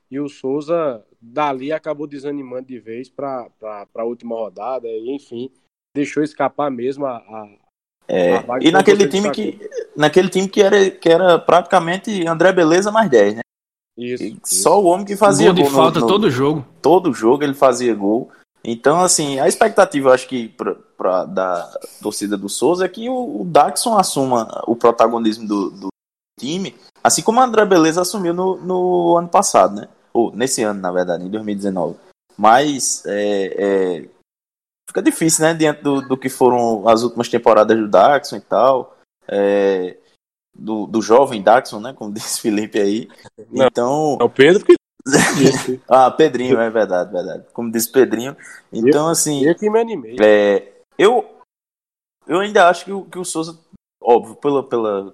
[0.10, 3.50] E o Souza, dali, acabou desanimando de vez para
[3.96, 5.50] a última rodada, e enfim,
[5.96, 7.18] deixou escapar mesmo a.
[7.18, 7.50] a,
[8.08, 9.58] é, e naquele time, que,
[9.96, 13.42] naquele time que era, que era praticamente André Beleza mais 10, né?
[13.98, 14.40] Isso, isso.
[14.44, 15.56] Só o homem que fazia gol.
[15.56, 16.66] gol de falta no, todo jogo.
[16.82, 18.30] Todo jogo ele fazia gol.
[18.64, 23.42] Então, assim, a expectativa, acho que pra, pra, da torcida do Souza é que o,
[23.42, 25.88] o Daxon assuma o protagonismo do, do,
[26.40, 29.88] time, assim como o André Beleza assumiu no, no ano passado, né?
[30.14, 31.98] Ou nesse ano, na verdade, em 2019.
[32.38, 34.10] Mas é, é,
[34.88, 35.54] fica difícil, né?
[35.54, 38.98] Diante do, do que foram as últimas temporadas do Daxon e tal.
[39.28, 39.98] É,
[40.54, 41.94] do, do jovem Daxon, né?
[41.94, 43.08] Como disse Felipe aí.
[43.52, 44.18] Não, então.
[44.20, 44.81] É o Pedro que
[45.88, 47.46] ah, Pedrinho, é verdade, verdade.
[47.54, 48.36] Como disse Pedrinho.
[48.72, 49.44] Então, eu, assim.
[49.44, 50.18] Eu que me animei.
[50.22, 51.26] É, eu,
[52.28, 53.58] eu ainda acho que o, que o Souza,
[54.02, 55.14] óbvio, pela, pela,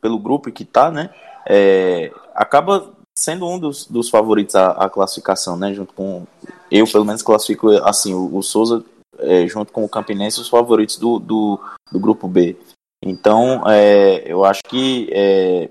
[0.00, 1.12] pelo grupo que tá, né?
[1.48, 5.74] É, acaba sendo um dos, dos favoritos à, à, classificação, né?
[5.74, 6.26] Junto com.
[6.70, 8.84] Eu, pelo menos, classifico assim, o, o Souza,
[9.18, 11.60] é, junto com o Campinense, os favoritos do, do,
[11.90, 12.56] do grupo B.
[13.02, 15.70] Então, é, eu acho que é,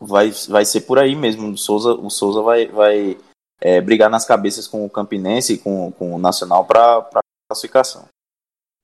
[0.00, 1.50] vai, vai ser por aí mesmo.
[1.50, 3.18] O Souza, o Souza vai, vai
[3.60, 7.06] é, brigar nas cabeças com o Campinense e com, com o Nacional para
[7.48, 8.06] classificação.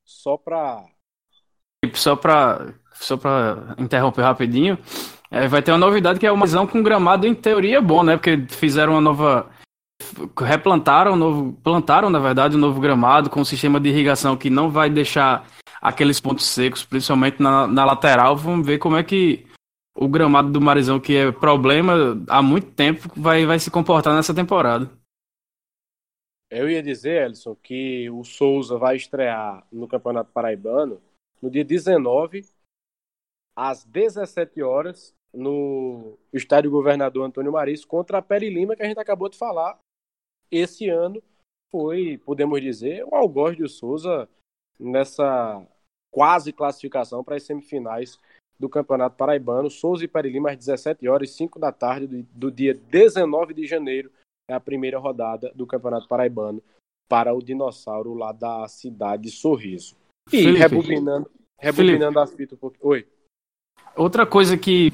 [0.05, 0.85] Só para.
[1.95, 4.79] Só para só para interromper rapidinho,
[5.31, 8.17] é, vai ter uma novidade que é uma visão com gramado em teoria bom, né?
[8.17, 9.51] Porque fizeram uma nova.
[10.37, 14.51] Replantaram, um novo, plantaram, na verdade, um novo gramado com um sistema de irrigação que
[14.51, 15.47] não vai deixar
[15.81, 18.37] aqueles pontos secos, principalmente na, na lateral.
[18.37, 19.47] Vamos ver como é que
[19.97, 21.95] o gramado do Marizão, que é problema
[22.29, 24.91] há muito tempo, vai, vai se comportar nessa temporada.
[26.51, 31.03] Eu ia dizer, Elson, que o Souza vai estrear no Campeonato Paraibano
[31.43, 32.47] no dia 19,
[33.57, 39.01] às 17 horas, no Estádio Governador Antônio Maris, contra a Peri Lima, que a gente
[39.01, 39.79] acabou de falar.
[40.51, 41.23] Esse ano
[41.71, 44.29] foi, podemos dizer, o algoz de Souza
[44.79, 45.67] nessa
[46.13, 48.19] quase classificação para as semifinais
[48.59, 49.71] do Campeonato Paraibano.
[49.71, 54.11] Souza e Perilima às 17 horas, 5 da tarde do, do dia 19 de janeiro.
[54.49, 56.63] É a primeira rodada do Campeonato Paraibano
[57.09, 59.97] para o dinossauro lá da cidade de Sorriso.
[60.33, 62.87] E Felipe, rebobinando, rebobinando as fitas um pouquinho.
[62.87, 63.07] Oi.
[63.97, 64.93] Outra coisa que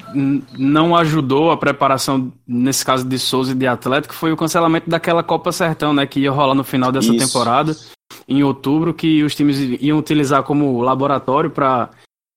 [0.57, 5.21] não ajudou a preparação, nesse caso de Souza e de Atlético, foi o cancelamento daquela
[5.21, 6.07] Copa Sertão, né?
[6.07, 7.27] Que ia rolar no final dessa Isso.
[7.27, 7.73] temporada,
[8.27, 11.89] em outubro, que os times iam utilizar como laboratório para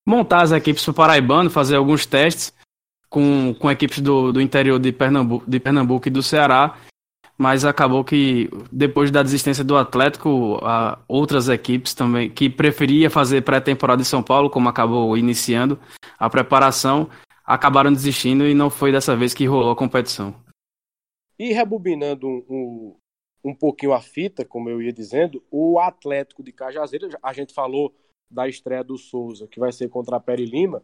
[0.06, 2.54] montar as equipes para o Paraibano, fazer alguns testes
[3.10, 6.78] com, com equipes do, do interior de Pernambuco, de Pernambuco e do Ceará,
[7.36, 10.58] mas acabou que depois da desistência do Atlético,
[11.06, 15.78] outras equipes também que preferia fazer pré-temporada em São Paulo, como acabou iniciando
[16.18, 17.10] a preparação,
[17.44, 20.34] acabaram desistindo e não foi dessa vez que rolou a competição.
[21.38, 22.96] E rebobinando um, um,
[23.50, 27.94] um pouquinho a fita, como eu ia dizendo, o Atlético de Cajazeiras, a gente falou
[28.30, 30.82] da estreia do Souza, que vai ser contra a Peri Lima.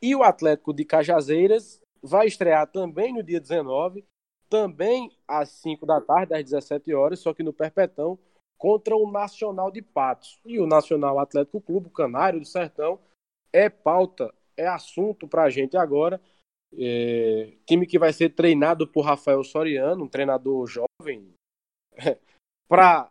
[0.00, 4.04] E o Atlético de Cajazeiras vai estrear também no dia 19,
[4.48, 8.18] também às 5 da tarde, às 17 horas, só que no Perpetão,
[8.58, 10.38] contra o Nacional de Patos.
[10.44, 12.98] E o Nacional Atlético Clube, o Canário do Sertão,
[13.52, 16.20] é pauta, é assunto para a gente agora.
[16.76, 21.32] É, time que vai ser treinado por Rafael Soriano, um treinador jovem.
[22.68, 23.10] para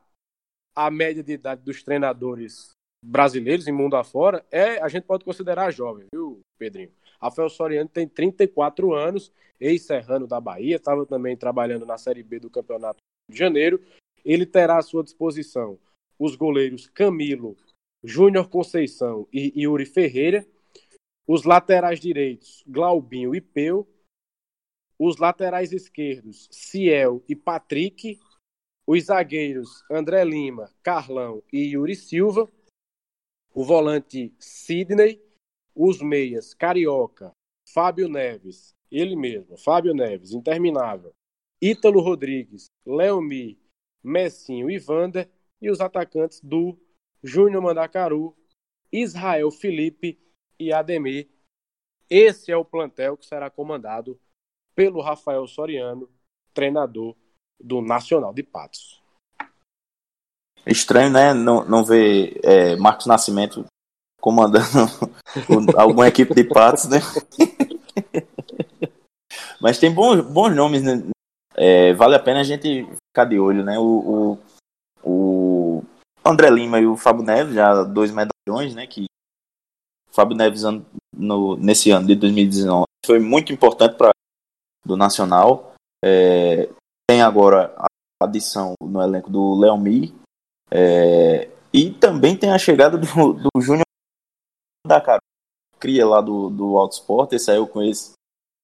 [0.76, 2.72] a média de idade dos treinadores
[3.04, 6.92] brasileiros em mundo afora, é, a gente pode considerar jovem, viu, Pedrinho?
[7.22, 12.50] Rafael Soriano tem 34 anos, ex-serrano da Bahia, estava também trabalhando na Série B do
[12.50, 13.82] Campeonato de Janeiro.
[14.24, 15.78] Ele terá à sua disposição
[16.18, 17.58] os goleiros Camilo,
[18.04, 20.46] Júnior Conceição e Yuri Ferreira,
[21.28, 23.88] os laterais direitos Glaubinho e Peu,
[24.98, 28.20] os laterais esquerdos Ciel e Patrick,
[28.86, 32.50] os zagueiros André Lima, Carlão e Yuri Silva,
[33.54, 35.22] o volante Sidney,
[35.76, 37.32] os meias Carioca,
[37.68, 41.14] Fábio Neves, ele mesmo, Fábio Neves, interminável,
[41.62, 43.60] Ítalo Rodrigues, Leomi,
[44.04, 45.30] Messinho e Vander,
[45.62, 46.78] e os atacantes do
[47.24, 48.36] Júnior Mandacaru,
[48.92, 50.20] Israel Felipe
[50.60, 51.30] e Ademir.
[52.10, 54.20] Esse é o plantel que será comandado
[54.76, 56.10] pelo Rafael Soriano,
[56.54, 57.16] treinador
[57.60, 59.03] do Nacional de Patos.
[60.66, 61.34] Estranho, né?
[61.34, 63.66] Não, não ver é, Marcos Nascimento
[64.22, 64.66] comandando
[65.76, 67.00] alguma equipe de patos, né?
[69.60, 71.04] Mas tem bons, bons nomes, né?
[71.56, 73.78] É, vale a pena a gente ficar de olho, né?
[73.78, 74.38] O,
[75.04, 75.84] o, o
[76.26, 78.88] André Lima e o Fábio Neves, já dois medalhões, né?
[78.88, 79.06] Que
[80.10, 80.64] o Fábio Neves
[81.14, 84.12] no, nesse ano de 2019 foi muito importante para
[84.86, 85.74] do Nacional.
[86.04, 86.70] É,
[87.08, 90.14] tem agora a adição no elenco do Leomi.
[90.76, 93.86] É, e também tem a chegada do, do Júnior
[94.88, 95.22] da cara.
[95.80, 97.34] Cria lá do, do Auto Sport.
[97.34, 98.14] Esse aí eu conheço,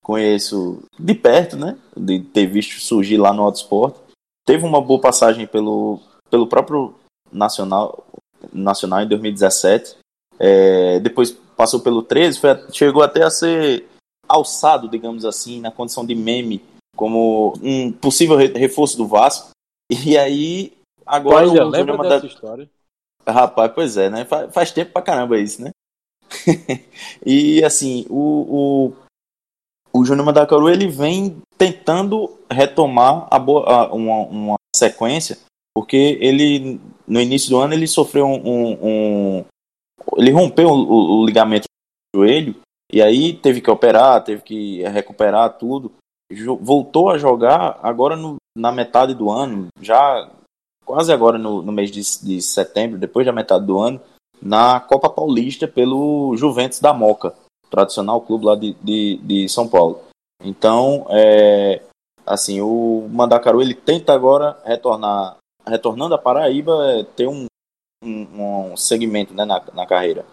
[0.04, 1.78] conheço de perto, né?
[1.96, 3.96] De ter visto surgir lá no Auto Sport.
[4.46, 6.00] Teve uma boa passagem pelo,
[6.32, 6.96] pelo próprio
[7.32, 8.04] Nacional,
[8.52, 9.98] Nacional em 2017.
[10.40, 13.86] É, depois passou pelo 13, foi, chegou até a ser
[14.28, 16.64] alçado, digamos assim, na condição de meme,
[16.96, 19.50] como um possível reforço do Vasco.
[20.06, 20.72] E aí,
[21.10, 22.70] agora Pai, o lembra dessa história?
[23.28, 24.26] Rapaz, pois é, né?
[24.26, 25.72] Faz, faz tempo pra caramba isso, né?
[27.26, 34.22] e assim, o, o, o Júnior Mandacaru ele vem tentando retomar a boa, a, uma,
[34.28, 35.38] uma sequência,
[35.76, 39.46] porque ele no início do ano ele sofreu um, um, um
[40.18, 41.66] ele rompeu o, o, ligamento
[42.14, 42.56] do joelho
[42.92, 45.92] e aí teve que operar, teve que recuperar tudo.
[46.62, 50.30] Voltou a jogar agora no, na metade do ano, já
[50.90, 54.02] quase agora no, no mês de, de setembro, depois da metade do ano,
[54.42, 57.36] na Copa Paulista pelo Juventus da Moca,
[57.70, 60.02] tradicional clube lá de, de, de São Paulo.
[60.44, 61.84] Então, é,
[62.26, 67.46] assim, o Mandacaru ele tenta agora retornar, retornando a Paraíba, é, ter um,
[68.04, 70.26] um, um segmento né, na, na carreira.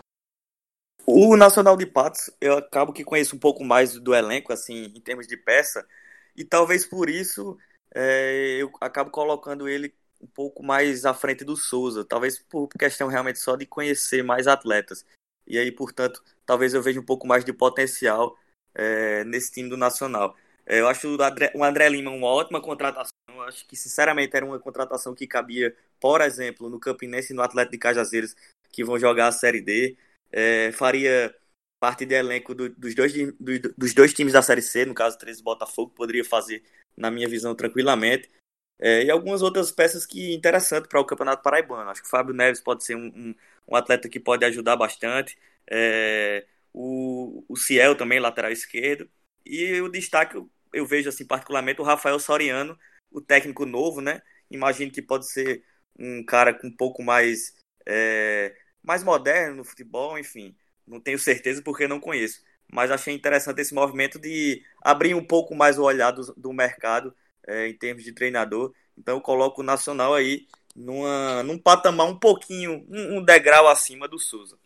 [1.05, 5.01] O Nacional de Patos, eu acabo que conheço um pouco mais do elenco, assim, em
[5.03, 5.87] termos de peça,
[6.35, 7.59] e talvez por isso
[7.95, 13.09] é, eu acabo colocando ele um pouco mais à frente do Souza, talvez por questão
[13.09, 15.05] realmente só de conhecer mais atletas.
[15.47, 18.37] E aí, portanto, talvez eu veja um pouco mais de potencial
[18.75, 20.37] é, nesse time do Nacional.
[20.65, 23.13] É, eu acho o André, o André Lima uma ótima contratação.
[23.29, 27.43] Eu acho que, sinceramente, era uma contratação que cabia, por exemplo, no Campinense e no
[27.43, 28.35] Atlético de Cajazeiras,
[28.73, 29.97] que vão jogar a Série D
[30.33, 31.35] é, faria
[31.81, 35.19] parte de elenco do, dos, dois, do, dos dois times da Série C, no caso
[35.19, 36.63] 13 Botafogo, poderia fazer,
[36.97, 38.31] na minha visão, tranquilamente.
[38.79, 41.91] É, e algumas outras peças que interessante para o Campeonato Paraibano.
[41.91, 43.35] Acho que o Fábio Neves pode ser um, um,
[43.69, 45.39] um atleta que pode ajudar bastante.
[45.71, 49.09] É, o, o Ciel também, lateral esquerdo.
[49.45, 52.79] E o destaque, eu, eu vejo assim, particularmente, o Rafael Soriano,
[53.11, 54.21] o técnico novo, né?
[54.51, 55.65] Imagino que pode ser
[55.99, 57.55] um cara com um pouco mais
[57.87, 60.55] é, mais moderno no futebol, enfim.
[60.87, 62.43] Não tenho certeza porque não conheço.
[62.71, 67.15] Mas achei interessante esse movimento de abrir um pouco mais o olhar do, do mercado
[67.47, 68.73] é, em termos de treinador.
[68.97, 74.07] Então eu coloco o Nacional aí numa, num patamar um pouquinho, um, um degrau acima
[74.07, 74.59] do Souza.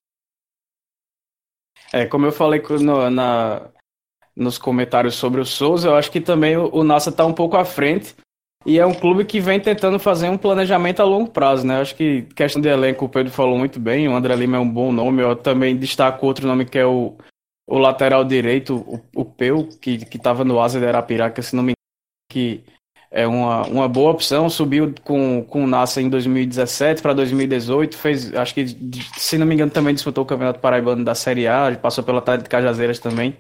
[1.93, 3.71] É, como eu falei no, na,
[4.37, 7.57] nos comentários sobre o Souza, eu acho que também o, o Nassa está um pouco
[7.57, 8.15] à frente.
[8.67, 11.81] E é um clube que vem tentando fazer um planejamento a longo prazo, né?
[11.81, 14.69] Acho que questão de elenco, o Pedro falou muito bem, o André Lima é um
[14.69, 17.17] bom nome, eu também destaco outro nome que é o,
[17.67, 21.73] o lateral direito, o, o Peu, que estava no Asa de Arapiraca, se não me
[22.31, 22.63] que
[23.11, 28.33] é uma, uma boa opção, subiu com, com o Nassa em 2017 para 2018, fez,
[28.35, 28.67] acho que,
[29.19, 32.45] se não me engano, também disputou o Campeonato Paraibano da Série A, passou pelo Atlético
[32.45, 33.37] de Cajazeiras também,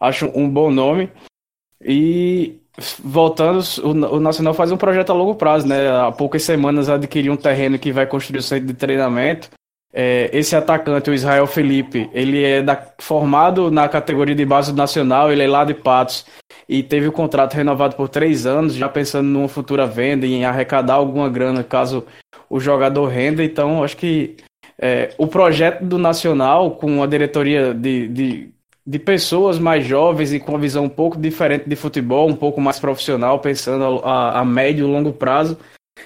[0.00, 1.10] acho um bom nome.
[1.82, 2.60] E
[3.02, 5.90] voltando, o, o, Nacional faz um projeto a longo prazo, né?
[5.90, 9.50] Há poucas semanas adquiriu um terreno que vai construir o centro de treinamento.
[9.92, 14.76] É, esse atacante, o Israel Felipe, ele é da, formado na categoria de base do
[14.76, 16.24] Nacional, ele é lá de Patos
[16.68, 20.94] e teve o contrato renovado por três anos, já pensando numa futura venda, em arrecadar
[20.94, 22.06] alguma grana caso
[22.48, 23.42] o jogador renda.
[23.42, 24.36] Então, acho que
[24.80, 28.50] é, o projeto do Nacional, com a diretoria de, de
[28.86, 32.60] de pessoas mais jovens e com uma visão um pouco diferente de futebol, um pouco
[32.60, 35.56] mais profissional, pensando a, a médio e longo prazo.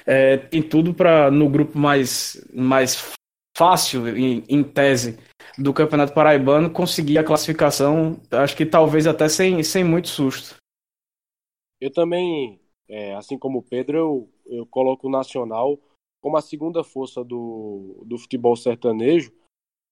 [0.04, 3.14] É, tem tudo para, no grupo mais, mais
[3.56, 5.18] fácil, em, em, tese,
[5.56, 10.56] do Campeonato Paraibano, conseguir a classificação, acho que talvez até sem, sem muito susto.
[11.80, 15.78] Eu também, é, assim como o Pedro, eu, eu coloco o Nacional
[16.20, 19.30] como a segunda força do, do futebol sertanejo.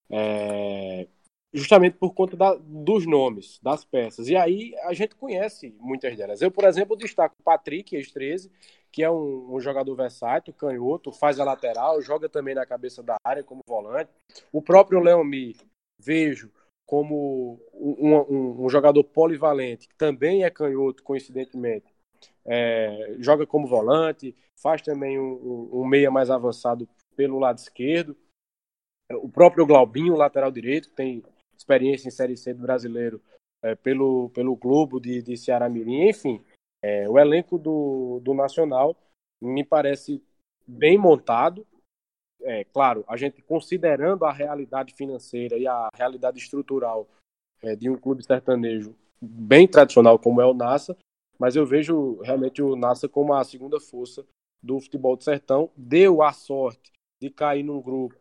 [0.09, 1.07] É,
[1.53, 4.29] justamente por conta da, dos nomes, das peças.
[4.29, 6.41] E aí a gente conhece muitas delas.
[6.41, 8.51] Eu, por exemplo, destaco o Patrick, ex-13,
[8.91, 13.17] que é um, um, jogador versátil, canhoto, faz a lateral, joga também na cabeça da
[13.23, 14.11] área como volante.
[14.51, 15.57] O próprio Leomi,
[15.99, 16.51] vejo
[16.87, 21.87] como um, um, um jogador polivalente, que também é canhoto, coincidentemente.
[22.45, 28.17] É, joga como volante, faz também um meia mais avançado pelo lado esquerdo.
[29.11, 31.23] O próprio Glaubinho, lateral direito, tem
[31.57, 33.21] experiência em Série C do brasileiro
[33.63, 36.43] é, pelo, pelo Globo de, de Ceará Mirim, enfim.
[36.83, 38.97] É, o elenco do, do Nacional
[39.41, 40.23] me parece
[40.67, 41.67] bem montado.
[42.43, 47.09] É, claro, a gente considerando a realidade financeira e a realidade estrutural
[47.63, 50.97] é, de um clube sertanejo bem tradicional como é o Nassa,
[51.39, 54.27] mas eu vejo realmente o Nassa como a segunda força
[54.61, 55.71] do futebol do sertão.
[55.77, 56.91] Deu a sorte
[57.21, 58.17] de cair num grupo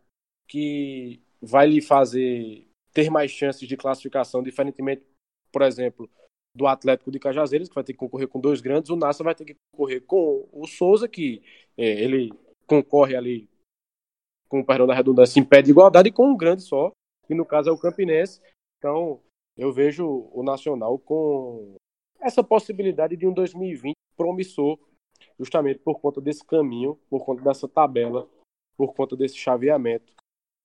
[0.46, 5.04] que vai lhe fazer ter mais chances de classificação, diferentemente,
[5.50, 6.08] por exemplo,
[6.54, 9.34] do Atlético de Cajazeiras, que vai ter que concorrer com dois grandes, o Nassa vai
[9.34, 11.42] ter que concorrer com o Souza, que
[11.76, 12.30] é, ele
[12.66, 13.48] concorre ali
[14.48, 16.92] com o perdão da redundância em pé de igualdade, e com um grande só,
[17.26, 18.40] que no caso é o Campinense.
[18.78, 19.20] Então,
[19.56, 21.76] eu vejo o Nacional com
[22.20, 24.78] essa possibilidade de um 2020 promissor,
[25.38, 28.28] justamente por conta desse caminho, por conta dessa tabela,
[28.76, 30.12] por conta desse chaveamento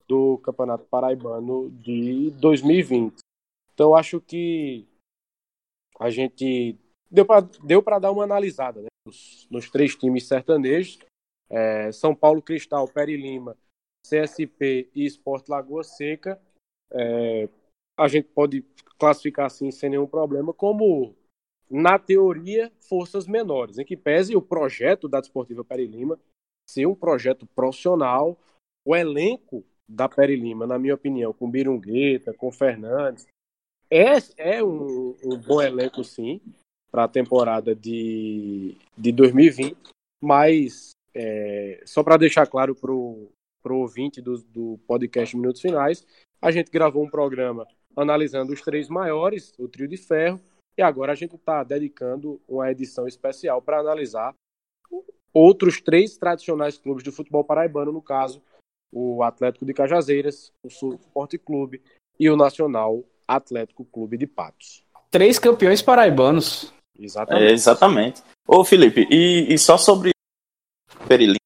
[0.08, 3.20] do Campeonato Paraibano de 2020.
[3.74, 4.88] Então, acho que
[6.00, 6.78] a gente
[7.10, 11.00] deu para deu dar uma analisada né, nos, nos, três times sertanejos:
[11.50, 13.58] é, São Paulo Cristal, Peri Lima,
[14.06, 16.42] CSP e Esporte Lagoa Seca.
[16.92, 17.50] É,
[17.98, 18.64] a gente pode
[18.98, 21.16] classificar assim sem nenhum problema como
[21.70, 26.18] na teoria forças menores em que pese o projeto da Desportiva Peri Lima
[26.70, 28.38] ser um projeto profissional
[28.86, 33.26] o elenco da Peri Lima na minha opinião com Birungueta com Fernandes.
[33.90, 36.42] É, é um, um bom elenco, sim,
[36.92, 39.78] para a temporada de, de 2020,
[40.22, 43.32] mas é, só para deixar claro para o
[43.70, 46.06] ouvinte do, do podcast Minutos Finais,
[46.42, 47.66] a gente gravou um programa
[47.96, 50.40] analisando os três maiores, o trio de ferro,
[50.78, 54.34] e agora a gente está dedicando uma edição especial para analisar
[55.34, 58.42] outros três tradicionais clubes do futebol paraibano, no caso,
[58.92, 61.82] o Atlético de Cajazeiras, o Sul Esporte Clube
[62.20, 64.84] e o Nacional Atlético Clube de Patos.
[65.12, 66.74] Três campeões paraibanos.
[66.98, 67.46] Exatamente.
[67.46, 68.24] É, exatamente.
[68.48, 70.12] Ô, Felipe, e, e só sobre
[71.08, 71.38] Perilim,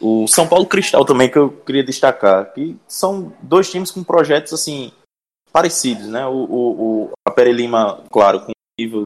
[0.00, 4.52] o São Paulo Cristal também que eu queria destacar, que são dois times com projetos
[4.52, 4.90] assim
[5.52, 6.26] parecidos, né?
[6.26, 9.02] O, o, o a Perelima, claro, com um nível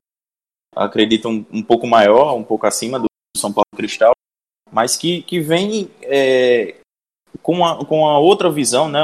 [0.75, 4.13] acredito um, um, pouco maior, um pouco acima do São Paulo Cristal,
[4.71, 6.77] mas que, que vem é,
[7.43, 9.01] com, a, com a outra visão, né?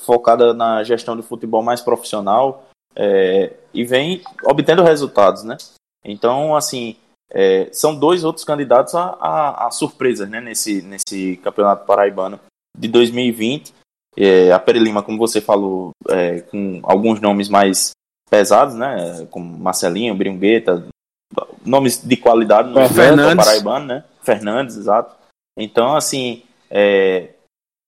[0.00, 2.64] focada na gestão do futebol mais profissional
[2.96, 5.56] é, e vem obtendo resultados, né?
[6.04, 6.96] Então, assim,
[7.30, 12.40] é, são dois outros candidatos a, a, a, surpresas né, nesse, nesse campeonato paraibano
[12.76, 13.72] de 2020.
[14.16, 17.92] É, a Perilima, como você falou, é, com alguns nomes mais
[18.28, 19.26] pesados, né?
[19.30, 20.84] Como Marcelinho, Bringueta,
[21.64, 23.44] nomes de qualidade no Fernandes.
[23.44, 24.04] paraibano, né?
[24.22, 25.14] Fernandes, exato.
[25.56, 27.30] Então, assim, é,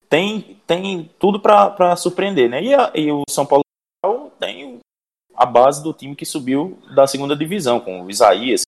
[0.09, 2.61] tem, tem tudo para surpreender, né?
[2.61, 3.63] E, a, e, o São Paulo
[4.39, 4.79] tem
[5.35, 8.61] a base do time que subiu da segunda divisão, com o Isaías,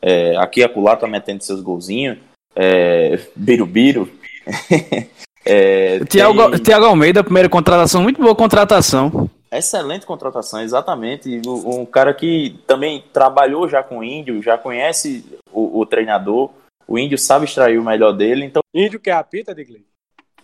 [0.00, 2.18] é, aqui e acolá tá metendo seus golzinhos,
[2.54, 4.10] é, Birubiru.
[5.46, 6.62] é, Tiago, tem...
[6.62, 9.30] Tiago Almeida, primeira contratação, muito boa contratação.
[9.50, 11.40] Excelente contratação, exatamente.
[11.46, 16.50] Um cara que também trabalhou já com o Índio, já conhece o, o treinador.
[16.86, 18.44] O Índio sabe extrair o melhor dele.
[18.44, 18.62] Então...
[18.74, 19.84] Índio que é a pita, Digley?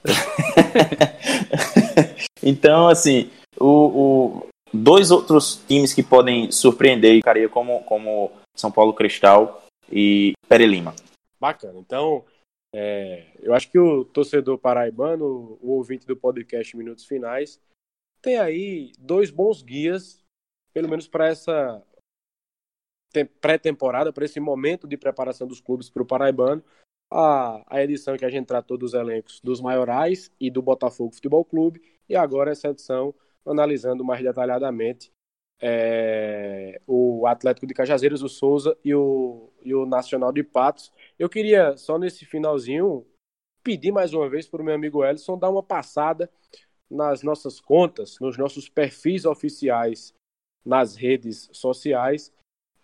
[2.43, 8.95] então, assim, o, o, dois outros times que podem surpreender, cara, como, como São Paulo
[8.95, 10.95] Cristal e Pere Lima.
[11.41, 11.79] Bacana.
[11.79, 12.25] Então,
[12.75, 17.61] é, eu acho que o torcedor paraibano, o ouvinte do podcast Minutos Finais,
[18.21, 20.23] tem aí dois bons guias,
[20.73, 21.83] pelo menos para essa
[23.41, 26.63] pré-temporada, para esse momento de preparação dos clubes para o Paraibano,
[27.11, 31.45] a, a edição que a gente tratou dos elencos dos maiorais e do Botafogo Futebol
[31.45, 33.15] Clube, e agora essa edição
[33.47, 35.11] analisando mais detalhadamente
[35.61, 40.93] é, o Atlético de Cajazeiras, o Souza e o, e o Nacional de Patos.
[41.19, 43.07] Eu queria, só nesse finalzinho,
[43.63, 46.31] pedir mais uma vez para o meu amigo Ellison dar uma passada
[46.91, 50.15] nas nossas contas, nos nossos perfis oficiais
[50.65, 52.33] nas redes sociais.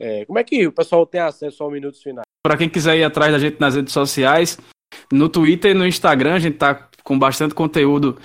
[0.04, 2.26] É, como é que o pessoal tem acesso ao Minutos Finais?
[2.42, 4.58] Para quem quiser ir atrás da gente nas redes sociais,
[5.10, 8.18] no Twitter e no Instagram, a gente tá com bastante conteúdo.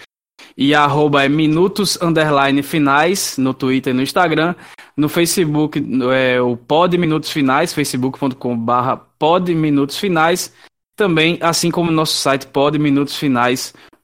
[0.58, 4.56] E arroba é minutos underline finais no Twitter e no Instagram.
[4.98, 5.82] No Facebook
[6.14, 10.54] é o Pod Minutos Finais, facebook.com barra Pod Minutos Finais.
[10.98, 12.46] Também, assim como no nosso site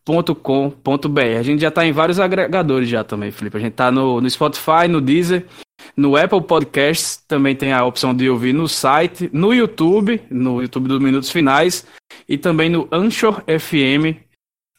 [0.06, 1.39] podminutosfinais.com.br.
[1.39, 3.58] A gente já está em vários agregadores já também, Felipe.
[3.58, 5.45] A gente está no, no Spotify, no Deezer,
[5.97, 10.88] no Apple Podcasts também tem a opção de ouvir no site, no YouTube, no YouTube
[10.88, 11.86] dos Minutos Finais
[12.28, 14.22] e também no Anchor FM.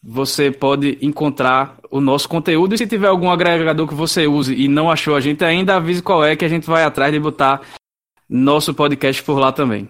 [0.02, 4.68] Você pode encontrar o nosso conteúdo e se tiver algum agregador que você use e
[4.68, 7.62] não achou a gente ainda, avise qual é que a gente vai atrás de botar
[8.28, 9.88] nosso podcast por lá também.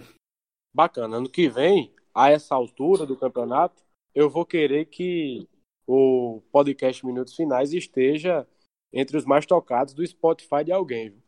[0.74, 1.18] Bacana.
[1.18, 3.82] Ano que vem, a essa altura do campeonato,
[4.16, 5.46] eu vou querer que
[5.86, 8.48] o podcast Minutos Finais esteja
[8.90, 11.22] entre os mais tocados do Spotify de alguém.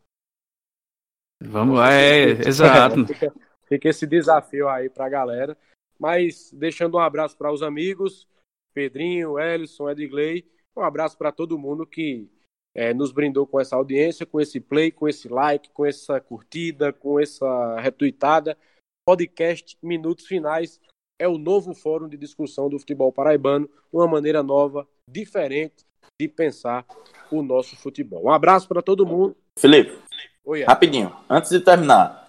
[1.39, 3.05] Vamos lá, é, exato.
[3.07, 3.34] fica,
[3.66, 5.57] fica esse desafio aí para a galera.
[5.99, 8.26] Mas deixando um abraço para os amigos,
[8.72, 12.30] Pedrinho, Ellison, Edgley, um abraço para todo mundo que
[12.74, 16.91] é, nos brindou com essa audiência, com esse play, com esse like, com essa curtida,
[16.91, 18.57] com essa retweetada.
[19.05, 20.80] Podcast Minutos Finais
[21.19, 25.85] é o novo fórum de discussão do futebol paraibano, uma maneira nova, diferente
[26.21, 26.87] de pensar
[27.31, 28.25] o nosso futebol.
[28.25, 29.37] Um abraço para todo mundo.
[29.59, 29.99] Felipe,
[30.45, 32.27] Oi, rapidinho, antes de terminar,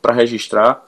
[0.00, 0.86] para registrar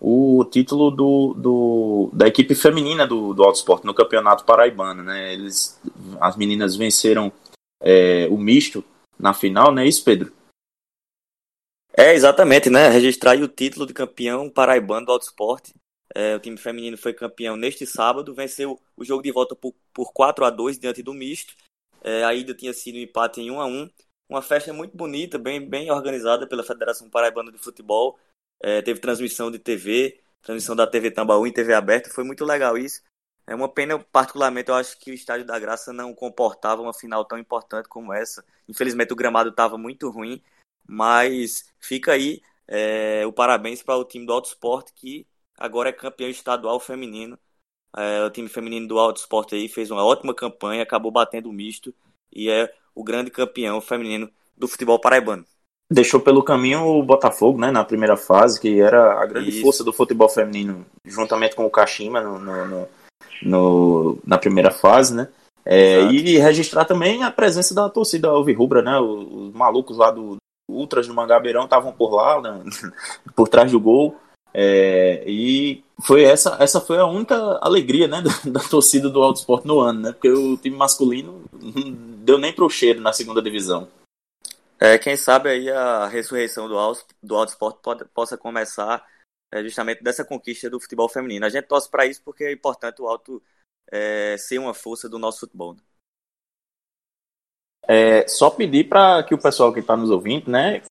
[0.00, 5.32] o título do, do, da equipe feminina do, do Autosport no Campeonato Paraibano, né?
[5.32, 5.80] Eles,
[6.20, 7.32] as meninas venceram
[7.80, 8.84] é, o misto
[9.18, 10.32] na final, não é isso, Pedro?
[11.96, 12.88] É, exatamente, né?
[12.88, 15.70] Registrar o título de campeão paraibano do Autosport.
[16.16, 20.14] É, o time feminino foi campeão neste sábado, venceu o jogo de volta por, por
[20.14, 21.54] 4 a 2 diante do misto.
[22.02, 23.90] É, a ida tinha sido um empate em 1 a 1
[24.26, 28.18] Uma festa muito bonita, bem, bem organizada pela Federação Paraibana de Futebol.
[28.62, 32.78] É, teve transmissão de TV, transmissão da TV Tambaú em TV aberta, foi muito legal
[32.78, 33.02] isso.
[33.46, 37.26] É uma pena, particularmente, eu acho que o Estádio da Graça não comportava uma final
[37.26, 38.42] tão importante como essa.
[38.66, 40.42] Infelizmente, o gramado estava muito ruim,
[40.88, 45.26] mas fica aí é, o parabéns para o time do Auto Sport, que
[45.56, 47.38] agora é campeão estadual feminino.
[47.96, 51.52] É, o time feminino do Auto Sport aí fez uma ótima campanha, acabou batendo o
[51.52, 51.94] misto
[52.32, 55.46] e é o grande campeão feminino do futebol paraibano
[55.90, 59.62] deixou pelo caminho o Botafogo, né, na primeira fase, que era a grande Isso.
[59.62, 62.88] força do futebol feminino, juntamente com o Kashima no, no,
[63.42, 65.28] no na primeira fase, né?
[65.64, 68.98] É, e registrar também a presença da torcida Alvirrubra, né?
[69.00, 70.36] Os, os malucos lá do
[70.68, 72.62] Ultras do Mangabeirão estavam por lá, né?
[73.34, 74.16] por trás do gol.
[74.58, 79.40] É, e foi essa, essa foi a única alegria, né, da, da torcida do Alto
[79.40, 80.12] Esporte no ano, né?
[80.12, 83.86] Porque o time masculino não deu nem pro cheiro na segunda divisão.
[84.80, 89.06] É, quem sabe aí a ressurreição do Auto, do auto Sport pode, possa começar
[89.52, 91.44] é, justamente dessa conquista do futebol feminino.
[91.44, 93.42] A gente torce para isso porque é importante o Alto
[93.90, 95.74] é, ser uma força do nosso futebol.
[95.74, 95.80] Né?
[97.88, 100.82] É, só pedir para que o pessoal que está nos ouvindo, né,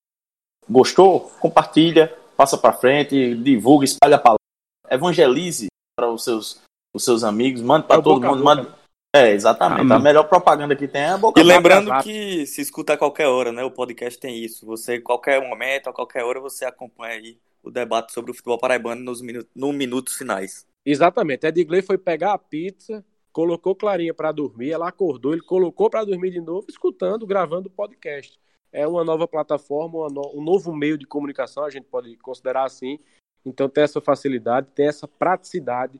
[0.69, 4.41] gostou, compartilha, passa para frente, divulga, espalha a palavra,
[4.89, 5.67] evangelize
[5.97, 6.61] para os seus,
[6.93, 8.75] os seus amigos, manda para é todo mundo, manda?
[9.15, 9.93] É, exatamente.
[9.93, 12.97] Ah, a melhor propaganda que tem é a boca E lembrando que se escuta a
[12.97, 13.63] qualquer hora, né?
[13.63, 14.65] O podcast tem isso.
[14.65, 19.01] Você, qualquer momento, a qualquer hora, você acompanha aí o debate sobre o futebol paraibano
[19.01, 20.67] nos minutos, no minutos finais.
[20.85, 21.47] Exatamente.
[21.47, 26.31] Edgley foi pegar a pizza, colocou Clarinha para dormir, ela acordou, ele colocou para dormir
[26.31, 28.37] de novo, escutando, gravando o podcast.
[28.75, 32.99] É uma nova plataforma, um novo meio de comunicação, a gente pode considerar assim.
[33.45, 35.99] Então tem essa facilidade, tem essa praticidade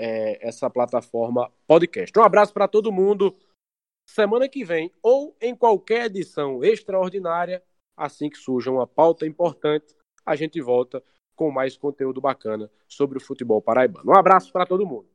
[0.00, 2.18] é, essa plataforma podcast.
[2.18, 3.36] Um abraço para todo mundo.
[4.08, 7.62] Semana que vem, ou em qualquer edição extraordinária,
[7.96, 9.94] assim que surja uma pauta importante,
[10.24, 11.02] a gente volta
[11.36, 14.10] com mais conteúdo bacana sobre o futebol paraibano.
[14.10, 15.08] Um abraço para todo mundo.